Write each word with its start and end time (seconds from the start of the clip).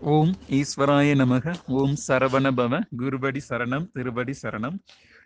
ஓம் 0.00 0.32
ஈஸ்வராய 0.48 1.14
நமக 1.14 1.54
ஓம் 1.66 1.94
சரவணபவ 2.08 2.80
குருபடி 2.98 3.40
சரணம் 3.48 3.86
திருபடி 3.92 4.34
சரணம். 4.42 4.76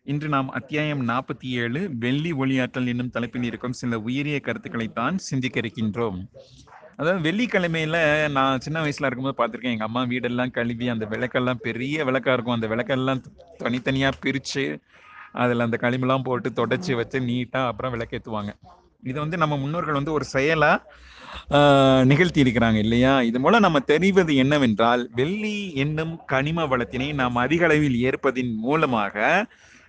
இன்று 0.05 0.29
நாம் 0.29 0.49
அத்தியாயம் 0.49 1.09
நாற்பத்தி 1.09 1.49
ஏழு 1.63 1.91
வெள்ளி 1.99 2.33
ஒளியாற்றல் 2.33 2.87
என்னும் 2.87 3.11
தலைப்பில் 3.11 3.43
இருக்கும் 3.43 3.73
சில 3.73 3.99
உயரிய 3.99 4.41
கருத்துக்களைத்தான் 4.45 5.17
சிந்திக்க 5.17 5.61
இருக்கின்றோம் 5.61 6.19
அதாவது 6.97 7.31
வெள்ளிக்கிழமையில 7.31 8.31
நான் 8.31 8.61
சின்ன 8.61 8.81
வயசுல 8.85 9.07
இருக்கும்போது 9.07 9.39
பார்த்துருக்கேன் 9.41 9.75
எங்க 9.77 9.85
அம்மா 9.85 10.03
வீடெல்லாம் 10.03 10.51
கழுவி 10.51 10.89
அந்த 10.89 11.07
விளக்கெல்லாம் 11.07 11.63
பெரிய 11.69 12.05
விளக்கா 12.05 12.33
இருக்கும். 12.33 12.55
அந்த 12.55 12.69
விளக்கெல்லாம் 12.75 13.23
தனித்தனியா 13.59 14.13
பிரிச்சு 14.25 14.81
அதுல 15.33 15.65
அந்த 15.65 15.79
களிமெல்லாம் 15.83 16.23
போட்டு 16.23 16.51
தொடச்சி 16.51 16.95
வச்சு 16.95 17.21
நீட்டா 17.21 17.67
அப்புறம் 17.67 17.95
விளக்கேத்துவாங்க. 17.95 18.53
இது 19.03 19.21
வந்து 19.21 19.37
நம்ம 19.37 19.57
முன்னோர்கள் 19.57 19.95
வந்து 19.95 20.13
ஒரு 20.13 20.25
செயலா 20.33 20.73
நிகழ்த்தி 22.05 22.43
இருக்கிறாங்க 22.43 22.77
இல்லையா? 22.77 23.23
இது 23.23 23.41
மூலம் 23.41 23.61
நம்ம 23.61 23.81
தெரிவது 23.81 24.37
என்னவென்றால் 24.37 25.11
வெள்ளி 25.15 25.75
என்னும் 25.75 26.21
கனிம 26.27 26.65
வளத்தினை 26.65 27.15
நாம் 27.15 27.37
அதிக 27.37 27.65
அளவில் 27.65 28.03
ஏற்பதின் 28.03 28.55
மூலமாக 28.55 29.17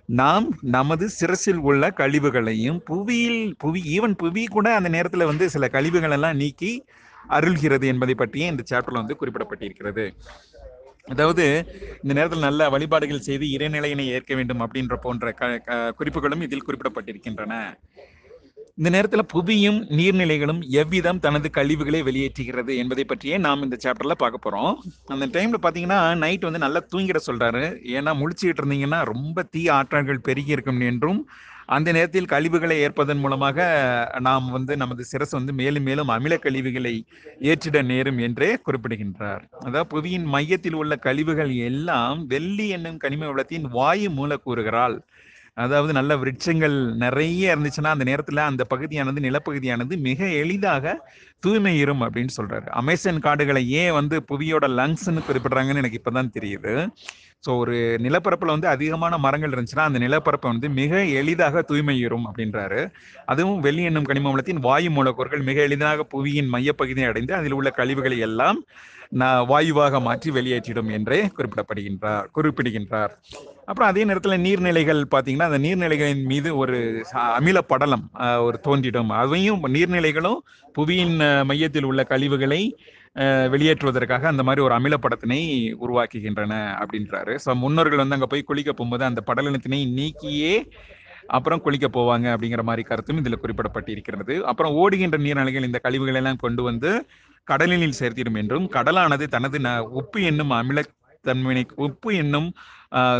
நாம் 0.06 0.58
நமது 0.62 1.10
சிரசில் 1.10 1.58
உள்ள 1.58 1.90
கழிவுகளையும் 1.98 2.80
புவியில் 2.80 3.56
புவி 3.58 4.00
ஈவன் 4.00 4.14
புவி 4.14 4.46
கூட 4.46 4.76
அந்த 4.76 4.90
நேரத்துல 4.90 5.23
வந்து 5.23 5.50
சில 5.50 5.68
கழிவுகள் 5.68 6.12
எல்லாம் 6.12 6.36
நீக்கி 6.36 6.72
அருள்கிறது 7.30 7.86
என்பதை 7.86 8.16
பற்றியே 8.16 8.45
இந்த 8.45 8.64
சாப்டர்ல 8.70 9.02
வந்து 9.02 9.18
குறிப்பிடப்பட்டிருக்கிறது. 9.22 10.06
அதாவது 11.06 11.45
இந்த 12.02 12.14
நேரத்தில் 12.14 12.40
நல்ல 12.40 12.70
வழிபாடுகள் 12.70 13.20
செய்து 13.20 13.45
இறைநிலையினை 13.45 14.06
ஏற்க 14.08 14.36
வேண்டும் 14.36 14.62
அப்படின்ற 14.62 14.95
போன்ற 14.95 15.32
க- 15.32 15.92
குறிப்புகளும் 15.92 16.42
இதில் 16.42 16.66
குறிப்பிடப்பட்டிருக்கின்றன. 16.68 17.54
இந்த 18.77 18.90
நேரத்தில் 18.90 19.30
புவியும் 19.34 19.77
நீர்நிலைகளும் 19.98 20.62
எவ்விதம் 20.81 21.20
தனது 21.20 21.48
கழிவுகளை 21.54 22.00
வெளியேற்றுகிறது 22.04 22.72
என்பதை 22.81 23.04
பற்றியே 23.04 23.36
நாம் 23.38 23.62
இந்த 23.62 23.77
சாப்டர்ல 23.84 24.14
பார்க்க 24.14 24.45
போறோம். 24.45 24.73
அந்த 25.05 25.26
டைம்ல 25.36 25.58
பாத்தீங்கன்னா 25.62 26.00
நைட் 26.18 26.48
வந்து 26.48 26.64
நல்லா 26.64 26.81
தூங்கிட 26.91 27.20
சொல்றாரு. 27.28 27.64
ஏன்னா 27.98 28.12
முழிச்சுக்கிட்டு 28.22 28.64
இருந்தீங்கன்னா 28.64 29.00
ரொம்ப 29.11 29.44
தீ 29.44 29.64
ஆற்றல்கள் 29.70 30.25
பெருகி 30.30 30.52
இருக்கும் 30.52 30.81
என்றும் 30.89 31.20
அந்த 31.66 31.89
நேரத்தில் 31.92 32.31
கழிவுகளை 32.31 32.78
ஏற்பதன் 32.86 33.22
மூலமாக 33.23 33.59
நாம் 34.20 34.48
வந்து 34.52 34.73
நமது 34.78 35.03
சிரசு 35.11 35.31
வந்து 35.31 35.53
மேலும் 35.53 35.83
மேலும் 35.83 36.08
அமில 36.08 36.33
கழிவுகளை 36.38 36.95
ஏற்றிட 37.52 37.81
நேரும் 37.92 38.17
என்றே 38.17 38.50
குறிப்பிடுகின்றார். 38.66 39.44
அதாவது 39.59 39.89
புவியின் 39.94 40.28
மையத்தில் 40.36 40.73
உள்ள 40.73 40.95
கழிவுகள் 41.08 41.53
எல்லாம் 41.70 42.26
வெள்ளி 42.26 42.67
என்னும் 42.70 42.98
கனிம 42.98 43.30
வளத்தின் 43.31 43.67
வாயு 43.78 44.09
மூலக்கூறுகளால் 44.09 44.98
அதாவது 45.58 45.94
நல்ல 45.94 46.16
விருட்சங்கள் 46.18 46.76
நிறைய 46.96 47.56
இருந்துச்சுன்னா 47.56 47.92
அந்த 47.96 48.06
நேரத்துல 48.12 48.40
அந்த 48.42 48.64
பகுதியானது 48.64 49.22
நிலப்பகுதியானது 49.22 49.98
மிக 50.00 50.30
எளிதாக 50.42 50.95
தூய்மையிரும் 51.45 52.04
அப்படின்னு 52.06 52.34
சொல்றாரு. 52.38 52.68
அமேசான் 52.73 53.20
காடுகளை 53.20 53.70
ஏன் 53.82 53.92
வந்து 53.92 54.23
புவியோட 54.32 54.68
லங்ஸ்ன்னு 54.80 55.26
குறிப்பிடுறாங்கன்னு 55.28 55.82
எனக்கு 55.84 56.02
இப்பதான் 56.04 56.34
தெரியுது. 56.40 56.73
ஸோ 57.45 57.52
ஒரு 57.63 57.75
நிலப்பரப்பில் 58.05 58.53
வந்து 58.53 58.67
அதிகமான 58.73 59.17
மரங்கள் 59.25 59.53
இருந்துச்சுன்னா 59.53 59.88
அந்த 59.89 59.99
நிலப்பரப்பை 60.05 60.49
வந்து 60.52 60.67
மிக 60.80 61.03
எளிதாக 61.22 61.63
தூய்மையுறும் 61.69 62.25
அப்படின்றாரு. 62.30 62.81
அதுவும் 63.31 63.59
வெள்ளி 63.59 63.83
என்னும் 63.89 64.09
கனிம 64.09 64.31
வளத்தின் 64.33 64.63
வாயு 64.67 64.89
மூலக்கூறுகள் 64.97 65.47
மிக 65.49 65.59
எளிதாக 65.67 66.05
புவியின் 66.14 66.52
மையப்பகுதியை 66.55 67.09
அடைந்து 67.11 67.36
அதில் 67.39 67.58
உள்ள 67.59 67.71
கழிவுகளை 67.80 68.19
எல்லாம் 68.30 68.59
நான் 69.21 69.47
வாயுவாக 69.49 69.99
மாற்றி 70.05 70.30
வெளியேற்றிடும் 70.31 70.91
என்றே 70.97 71.19
குறிப்பிடப்படுகின்றார் 71.38 72.30
குறிப்பிடுகின்றார். 72.36 73.11
அப்புறம் 73.69 73.89
அதே 73.89 74.03
நேரத்தில் 74.09 74.44
நீர்நிலைகள் 74.45 75.02
பார்த்தீங்கன்னா 75.11 75.49
அந்த 75.49 75.59
நீர்நிலைகளின் 75.66 76.23
மீது 76.31 76.49
ஒரு 76.61 76.77
அமில 77.39 77.58
படலம் 77.71 78.05
ஒரு 78.47 78.58
தோன்றிடும். 78.67 79.11
அதையும் 79.21 79.61
நீர்நிலைகளும் 79.75 80.39
புவியின் 80.77 81.16
மையத்தில் 81.49 81.88
உள்ள 81.89 82.03
கழிவுகளை 82.11 82.61
வெளியேற்றுவதற்காக 83.50 84.22
அந்த 84.23 84.44
மாதிரி 84.44 84.61
ஒரு 84.61 84.73
அமில 84.73 84.97
படத்தினை 84.97 85.39
உருவாக்குகின்றன 85.81 86.53
அப்படின்றாரு. 86.80 87.38
ஸோ 87.45 87.53
முன்னோர்கள் 87.55 87.97
வந்து 87.97 88.16
அங்கே 88.16 88.25
போய் 88.25 88.42
குளிக்க 88.42 88.73
போகும்போது 88.73 89.03
அந்த 89.03 89.23
படலினத்தினை 89.25 89.81
நீக்கியே 89.94 90.55
அப்புறம் 91.28 91.61
குளிக்க 91.61 91.88
போவாங்க 91.89 92.28
அப்படிங்கிற 92.33 92.61
மாதிரி 92.61 92.82
கருத்தும் 92.82 93.17
இதில் 93.17 93.39
குறிப்பிடப்பட்டிருக்கிறது. 93.39 94.39
அப்புறம் 94.42 94.73
ஓடுகின்ற 94.73 95.17
நீர்நிலைகள் 95.17 95.64
இந்த 95.64 95.80
கழிவுகளை 95.80 96.15
எல்லாம் 96.15 96.36
கொண்டு 96.36 96.64
வந்து 96.64 96.89
கடலினில் 97.48 97.99
சேர்த்திடும் 97.99 98.38
என்றும் 98.38 98.70
கடலானது 98.70 99.27
தனது 99.27 99.59
ந- 99.59 99.80
உப்பு 99.93 100.23
என்னும் 100.23 100.49
அமில 100.49 100.82
தன்மையினை 101.28 101.64
உப்பு 101.86 102.11
என்னும் 102.23 102.50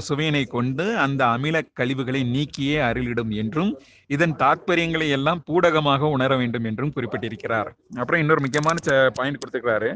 சுவையினை 0.08 0.41
கொண்டு 0.56 0.86
அந்த 1.03 1.22
அமில 1.36 1.62
கழிவுகளை 1.80 2.22
நீக்கியே 2.34 2.78
அருளிடும் 2.88 3.31
என்றும் 3.41 3.72
இதன் 4.16 4.36
தாற்பயங்களை 4.41 5.08
எல்லாம் 5.18 5.44
பூடகமாக 5.47 6.09
உணர 6.16 6.31
வேண்டும் 6.42 6.68
என்றும் 6.69 6.94
குறிப்பிட்டிருக்கிறார். 6.96 7.69
அப்புறம் 8.00 8.22
இன்னொரு 8.24 8.44
முக்கியமான 8.46 8.78
பாயிண்ட் 9.19 9.40
கொடுத்துருக்கிறாரு. 9.42 9.92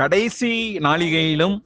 கடைசி 0.00 0.52
நாளிகையிலும் 0.88 1.56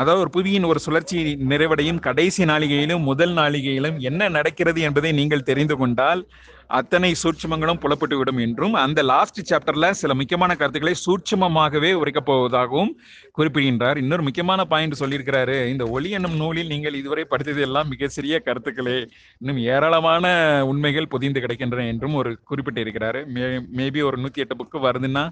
அதாவது 0.00 0.22
ஒரு 0.24 0.30
புவியின் 0.36 0.66
ஒரு 0.68 0.80
சுழற்சி 0.84 1.18
நிறைவடையும் 1.50 1.98
கடைசி 2.06 2.42
நாளிகையிலும் 2.50 3.02
முதல் 3.08 3.34
நாளிகையிலும் 3.40 3.96
என்ன 4.08 4.28
நடக்கிறது 4.36 4.80
என்பதை 4.88 5.10
நீங்கள் 5.18 5.48
தெரிந்து 5.50 5.74
கொண்டால் 5.80 6.20
அத்தனை 6.66 7.14
சூட்சுமங்களும் 7.22 7.80
புலப்பட்டு 7.82 8.18
விடும் 8.18 8.36
என்றும் 8.36 8.74
அந்த 8.74 9.02
லாஸ்ட் 9.02 9.40
சாப்டர்ல 9.50 9.90
சில 9.90 10.14
முக்கியமான 10.14 10.56
கருத்துக்களை 10.56 10.94
சூட்சமமாகவே 11.04 11.92
உரைக்கப் 11.92 12.28
போவதாகவும் 12.30 12.92
குறிப்பிடுகின்றார். 13.32 13.96
இன்னொரு 13.96 14.22
முக்கியமான 14.22 14.64
பாயிண்ட் 14.64 15.00
சொல்லியிருக்கிறாரு. 15.00 15.68
இந்த 15.68 15.84
ஒளி 15.86 16.10
என்னும் 16.10 16.36
நூலில் 16.36 16.66
நீங்கள் 16.66 16.94
இதுவரை 16.94 17.24
படித்தது 17.24 17.60
எல்லாம் 17.60 17.88
மிக 17.88 18.08
சிறிய 18.08 18.38
கருத்துக்களே. 18.46 19.10
இன்னும் 19.38 19.56
ஏராளமான 19.56 20.24
உண்மைகள் 20.64 21.08
பொதிந்து 21.08 21.40
கிடக்கின்றன 21.40 21.86
என்றும் 21.86 22.14
ஒரு 22.14 22.38
குறிப்பிட்டு 22.44 22.84
இருக்கிறாரு. 22.84 23.26
மே 23.26 23.44
மேபி 23.80 24.02
ஒரு 24.02 24.16
நூத்தி 24.22 24.42
எட்டு 24.44 24.56
புக்கு 24.56 24.80
வருதுன்னா 24.88 25.24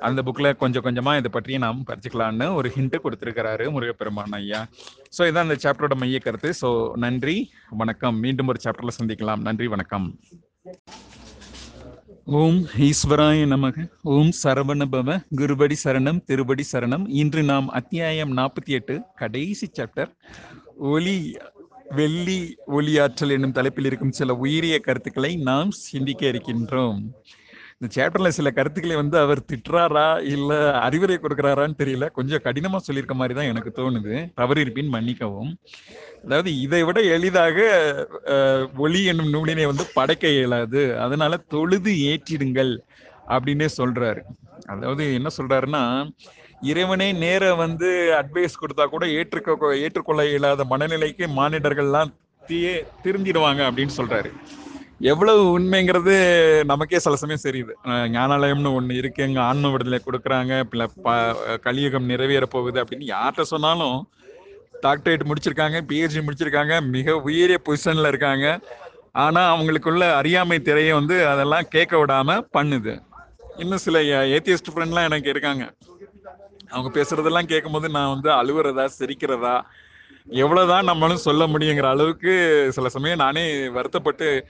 அந்த 0.00 0.22
புக்ல 0.22 0.56
கொஞ்சம் 0.56 0.82
கொஞ்சமா 0.82 1.16
இதை 1.16 1.30
பற்றி 1.32 1.58
நாம் 1.58 1.86
படிச்சுக்கலாம்னு 1.90 2.54
ஒரு 2.54 2.70
ஹிண்ட் 2.76 2.96
கொடுத்திருக்கிறாரு 3.06 3.70
முருகப்பெருமான் 3.70 4.36
ஐயா. 4.40 4.66
ஸோ 5.18 5.22
இதான் 5.30 5.46
அந்த 5.48 5.58
சாப்டரோட 5.64 5.94
மைய 5.94 6.18
கருத்து. 6.18 6.52
ஸோ 6.62 6.90
நன்றி. 6.96 7.50
வணக்கம். 7.70 8.18
மீண்டும் 8.20 8.46
ஒரு 8.46 8.60
சாப்டர்ல 8.64 8.98
சந்திக்கலாம். 9.00 9.42
நன்றி. 9.48 9.68
வணக்கம். 9.68 10.08
ஓம் 12.24 12.58
ஈஸ்வராய 12.78 13.44
நமக 13.52 13.90
ஓம் 14.02 14.32
சரவணபவ 14.42 15.24
குருபடி 15.36 15.76
சரணம் 15.84 16.24
திருபடி 16.24 16.64
சரணம். 16.72 17.04
இன்று 17.08 17.42
நாம் 17.42 17.68
அத்தியாயம் 17.68 18.36
நாற்பத்தி 18.36 18.74
எட்டு 18.78 19.00
கடைசி 19.14 19.70
சாப்டர் 19.78 20.10
ஒளி 20.76 21.36
வெள்ளி 21.90 22.56
ஒளியாற்றல் 22.68 23.30
என்னும் 23.30 23.52
தலைப்பில் 23.52 23.84
இருக்கும் 23.84 24.12
சில 24.12 24.34
உயரிய 24.34 24.78
கருத்துக்களை 24.78 25.36
நாம் 25.36 25.70
சிந்திக்க 25.70 26.26
இருக்கின்றோம். 26.26 26.98
இந்த 27.80 27.88
சேப்டர்ல 27.94 28.30
சில 28.36 28.48
கருத்துக்களை 28.54 28.94
வந்து 29.00 29.16
அவர் 29.24 29.40
திட்டுறாரா 29.50 30.06
இல்ல 30.34 30.52
அறிவுரை 30.86 31.16
கொடுக்கிறாரான்னு 31.24 31.76
தெரியல. 31.82 32.06
கொஞ்சம் 32.16 32.42
கடினமா 32.46 32.78
சொல்லியிருக்க 32.86 33.14
மாதிரி 33.20 33.34
தான் 33.36 33.50
எனக்கு 33.50 33.70
தோணுது. 33.76 34.14
தவறு 34.40 34.62
இருப்பின் 34.64 34.90
மன்னிக்கவும். 34.94 35.52
அதாவது 36.24 36.50
இதை 36.64 36.80
விட 36.88 36.98
எளிதாக 37.16 37.58
ஒளி 38.86 39.02
என்னும் 39.12 39.30
நூலினை 39.34 39.66
வந்து 39.72 39.86
படைக்க 39.98 40.26
இயலாது. 40.38 40.82
அதனால 41.04 41.38
தொழுது 41.54 41.92
ஏற்றிடுங்கள் 42.10 42.74
அப்படின்னே 43.34 43.68
சொல்றாரு. 43.78 44.22
அதாவது 44.74 45.04
என்ன 45.18 45.28
சொல்றாருன்னா 45.38 45.84
இறைவனே 46.70 47.08
நேர 47.24 47.54
வந்து 47.64 47.88
அட்வைஸ் 48.20 48.60
கொடுத்தா 48.62 48.86
கூட 48.94 49.06
ஏற்றுக்க 49.18 49.74
ஏற்றுக்கொள்ள 49.84 50.22
இயலாத 50.32 50.64
மனநிலைக்கு 50.72 51.26
மானிடர்கள்லாம் 51.40 52.10
தீயே 52.42 52.74
திருந்திடுவாங்க 53.04 53.62
அப்படின்னு 53.70 53.94
சொல்றாரு. 54.00 54.30
எவ்வளவு 55.00 55.58
உண்மைங்கிறது 55.58 56.14
நமக்கே 56.64 56.98
சில 56.98 57.16
சமயம் 57.16 57.40
தெரியுது. 57.42 57.72
ஞானாலயம்னு 57.86 58.80
ஒண்ணு 58.80 58.92
இருக்கு 58.92 59.22
எங்க 59.22 59.40
ஆன்ம 59.40 59.70
விடுதலை 59.70 60.00
கொடுக்குறாங்க 60.04 60.86
ப- 61.02 61.58
கலியுகம் 61.58 62.04
நிறைவேற 62.04 62.46
போகுது 62.46 62.84
அப்படின்னு 62.84 63.14
யார்கிட்ட 63.14 63.40
சொன்னாலும் 63.42 64.08
டாக்டரேட் 64.82 65.30
முடிச்சிருக்காங்க 65.30 65.80
பிஹெச்டி 65.88 66.22
முடிச்சிருக்காங்க 66.22 66.86
மிக 66.86 67.16
உயரிய 67.16 67.58
பொசிஷன்ல 67.64 68.08
இருக்காங்க. 68.08 68.60
ஆனா 69.12 69.56
அவங்களுக்குள்ள 69.56 70.12
அறியாமை 70.12 70.60
திரையை 70.60 70.92
வந்து 70.92 71.26
அதெல்லாம் 71.26 71.68
கேட்க 71.68 71.96
விடாம 71.96 72.40
பண்ணுது. 72.52 73.02
இன்னும் 73.56 73.78
சில 73.78 73.98
ஏத்தியஸ்ட் 74.02 74.72
ஃப்ரெண்ட்லாம் 74.74 75.04
எனக்கு 75.04 75.28
இருக்காங்க. 75.28 75.72
அவங்க 76.68 77.00
பேசுறதெல்லாம் 77.00 77.46
கேட்கும்போது 77.46 77.88
நான் 77.88 78.20
வந்து 78.20 78.30
அழுவுறதா 78.30 78.88
சிரிக்கிறதா 78.98 79.62
எவ்வளவுதான் 80.26 80.84
நம்மளும் 80.84 81.16
சொல்ல 81.16 81.46
முடியுங்கிற 81.46 81.82
அளவுக்கு 81.82 82.68
சில 82.72 82.88
சமயம் 82.88 83.18
நானே 83.18 83.68
வருத்தப்பட்டு 83.68 84.46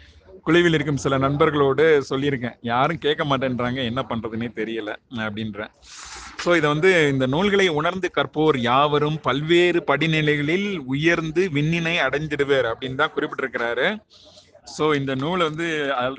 குழுவில் 0.48 0.76
இருக்கும் 0.76 1.02
சில 1.04 1.14
நண்பர்களோடு 1.26 1.86
சொல்லியிருக்கேன். 2.10 2.56
யாரும் 2.72 3.02
கேட்க 3.06 3.22
மாட்டேன்றாங்க 3.30 3.80
என்ன 3.90 4.00
பண்றதுன்னே 4.10 4.48
தெரியல 4.60 4.90
அப்படின்றேன். 5.26 5.72
ஸோ 6.42 6.50
இதை 6.58 6.66
வந்து 6.72 6.90
இந்த 7.12 7.24
நூல்களை 7.32 7.66
உணர்ந்து 7.80 8.08
கற்போர் 8.16 8.56
யாவரும் 8.70 9.18
பல்வேறு 9.26 9.80
படிநிலைகளில் 9.90 10.68
உயர்ந்து 10.94 11.44
விண்ணினை 11.56 11.94
அடைஞ்சிடுவர் 12.06 12.68
அப்படின்னு 12.72 13.00
தான் 13.02 13.14
குறிப்பிட்டிருக்கிறாரு. 13.16 13.86
ஸோ 14.76 14.84
இந்த 15.00 15.12
நூல் 15.24 15.46
வந்து 15.48 15.66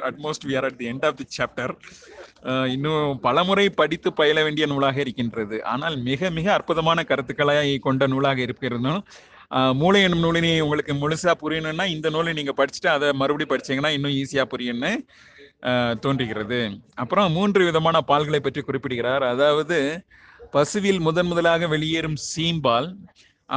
at most 0.09 0.45
we 0.49 0.53
are 0.59 0.67
at 0.69 0.79
the 0.81 0.87
end 0.91 1.07
of 1.09 1.17
the 1.21 1.27
chapter 1.37 1.73
இன்னும் 2.75 3.07
பலமுறை 3.25 3.65
படித்து 3.81 4.09
பயில 4.19 4.43
வேண்டிய 4.45 4.65
நூலாக 4.71 4.99
இருக்கின்றது. 5.05 5.57
ஆனால் 5.73 5.95
மிக 6.09 6.29
மிக 6.37 6.47
அற்புதமான 6.57 6.99
கருத்துக்களை 7.09 7.55
கொண்ட 7.87 8.03
நூலாக 8.13 8.39
இருக்கிறதும் 8.47 9.01
மூளை 9.81 10.00
எனும் 10.07 10.24
நூலினை 10.24 10.50
உங்களுக்கு 10.66 10.94
முழுசா 11.01 11.31
புரியணும்னா 11.44 11.86
இந்த 11.94 12.07
நூலை 12.16 12.34
நீங்க 12.40 12.54
படிச்சுட்டு 12.57 12.90
அதை 12.96 13.07
மறுபடியும் 13.22 13.51
படிச்சீங்கன்னா 13.54 13.92
இன்னும் 13.98 14.16
ஈஸியா 14.22 14.44
புரியும்னு 14.51 14.92
தோன்றுகிறது. 16.04 16.60
அப்புறம் 17.04 17.34
மூன்று 17.38 17.62
விதமான 17.69 17.98
பால்களை 18.12 18.40
பற்றி 18.42 18.62
குறிப்பிடுகிறார். 18.68 19.24
அதாவது 19.34 19.78
பசுவில் 20.54 21.01
முதன் 21.07 21.30
முதலாக 21.31 21.68
வெளியேறும் 21.74 22.19
சீம்பால் 22.30 22.90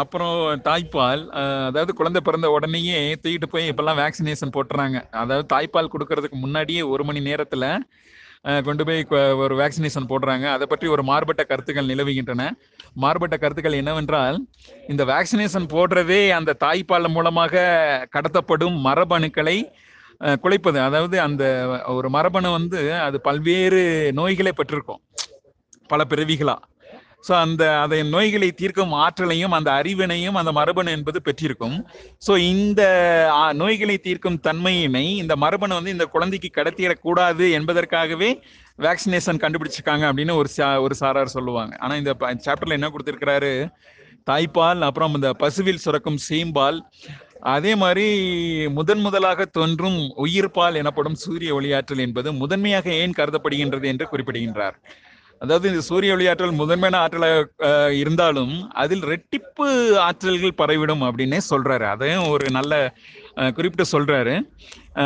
அப்புறம் 0.00 0.36
தாய்ப்பால் 0.66 1.22
அதாவது 1.68 1.92
குழந்தை 1.98 2.20
பிறந்த 2.26 2.48
உடனேயே 2.56 2.98
தூக்கிட்டு 3.22 3.48
போய் 3.54 3.70
இப்பெல்லாம் 3.72 4.00
வேக்சினேஷன் 4.02 4.54
போட்டுறாங்க. 4.56 4.98
அதாவது 5.22 5.46
தாய்ப்பால் 5.54 5.92
கொடுக்கறதுக்கு 5.94 6.38
முன்னாடியே 6.44 6.82
ஒரு 6.94 7.04
மணி 7.08 7.22
நேரத்துல 7.30 7.66
கொண்டு 8.66 8.82
போய் 8.86 9.04
ஒரு 9.42 9.54
வேக்சினேஷன் 9.60 10.08
போடுறாங்க. 10.12 10.46
அதை 10.54 10.66
பற்றி 10.70 10.86
ஒரு 10.94 11.02
மாறுபட்ட 11.10 11.42
கருத்துக்கள் 11.50 11.90
நிலவுகின்றன. 11.90 12.44
மாறுபட்ட 13.02 13.36
கருத்துக்கள் 13.42 13.80
என்னவென்றால் 13.80 14.38
இந்த 14.92 15.02
வேக்சினேஷன் 15.12 15.68
போடுறதே 15.74 16.22
அந்த 16.38 16.56
தாய்ப்பால் 16.64 17.14
மூலமாக 17.16 17.62
கடத்தப்படும் 18.16 18.78
மரபணுக்களை 18.88 19.56
குலைப்பது. 20.44 20.78
அதாவது 20.88 21.16
அந்த 21.26 21.44
ஒரு 21.98 22.10
மரபணு 22.16 22.50
வந்து 22.58 22.80
அது 23.06 23.20
பல்வேறு 23.28 23.80
நோய்களை 24.20 24.52
பெற்றிருக்கும். 24.60 25.02
பல 25.92 26.02
பிறவிகளாக 26.10 26.60
ஸோ 27.26 27.32
அந்த 27.44 27.62
அதை 27.84 27.98
நோய்களை 28.14 28.48
தீர்க்கும் 28.60 28.92
ஆற்றலையும் 29.04 29.54
அந்த 29.58 29.70
அறிவினையும் 29.80 30.38
அந்த 30.40 30.52
மரபணு 30.58 30.90
என்பது 30.96 31.18
பெற்றிருக்கும். 31.26 31.76
ஸோ 32.26 32.32
இந்த 32.52 32.82
நோய்களை 33.62 33.96
தீர்க்கும் 34.06 34.38
தன்மையினை 34.46 35.06
இந்த 35.22 35.36
மரபணு 35.44 35.78
வந்து 35.78 35.94
இந்த 35.96 36.06
குழந்தைக்கு 36.14 36.50
கடத்திடக்கூடாது 36.58 37.46
என்பதற்காகவே 37.58 38.30
வேக்சினேஷன் 38.86 39.42
கண்டுபிடிச்சிருக்காங்க 39.44 40.04
அப்படின்னு 40.10 40.34
ஒரு 40.42 40.50
சா 40.56 40.68
ஒரு 40.86 40.94
சாரார் 41.02 41.34
சொல்லுவாங்க. 41.36 41.74
ஆனால் 41.82 42.00
இந்த 42.02 42.14
சாப்டர்ல 42.46 42.78
என்ன 42.78 42.90
கொடுத்துருக்கிறாரு? 42.94 43.52
தாய்ப்பால் 44.30 44.82
அப்புறம் 44.88 45.14
இந்த 45.18 45.30
பசுவில் 45.42 45.84
சுரக்கும் 45.84 46.18
சீம்பால் 46.26 46.80
அதே 47.54 47.72
மாதிரி 47.82 48.04
முதன் 48.76 49.00
முதலாக 49.06 49.46
தோன்றும் 49.56 49.96
உயிர்ப்பால் 50.24 50.78
எனப்படும் 50.82 51.16
சூரிய 51.22 51.56
ஒளியாற்றல் 51.58 52.04
என்பது 52.06 52.28
முதன்மையாக 52.42 52.86
ஏன் 53.02 53.16
கருதப்படுகின்றது 53.20 53.86
என்று 53.92 54.06
குறிப்பிடுகின்றார். 54.12 54.76
அதாவது 55.42 55.66
இந்த 55.70 55.82
சூரிய 55.88 56.14
ஒளி 56.16 56.26
ஆற்றல் 56.30 56.60
முதன்மையான 56.60 56.96
ஆற்றலாக 57.04 57.68
இருந்தாலும் 58.02 58.52
அதில் 58.82 59.04
ரெட்டிப்பு 59.12 59.66
ஆற்றல்கள் 60.06 60.58
பரவிடும் 60.60 61.02
அப்படின்னே 61.08 61.40
சொல்றாரு. 61.50 61.86
அதையும் 61.94 62.28
ஒரு 62.34 62.46
நல்ல 62.58 62.72
குறிப்பிட்டு 63.56 63.86
சொல்றாரு. 63.94 64.34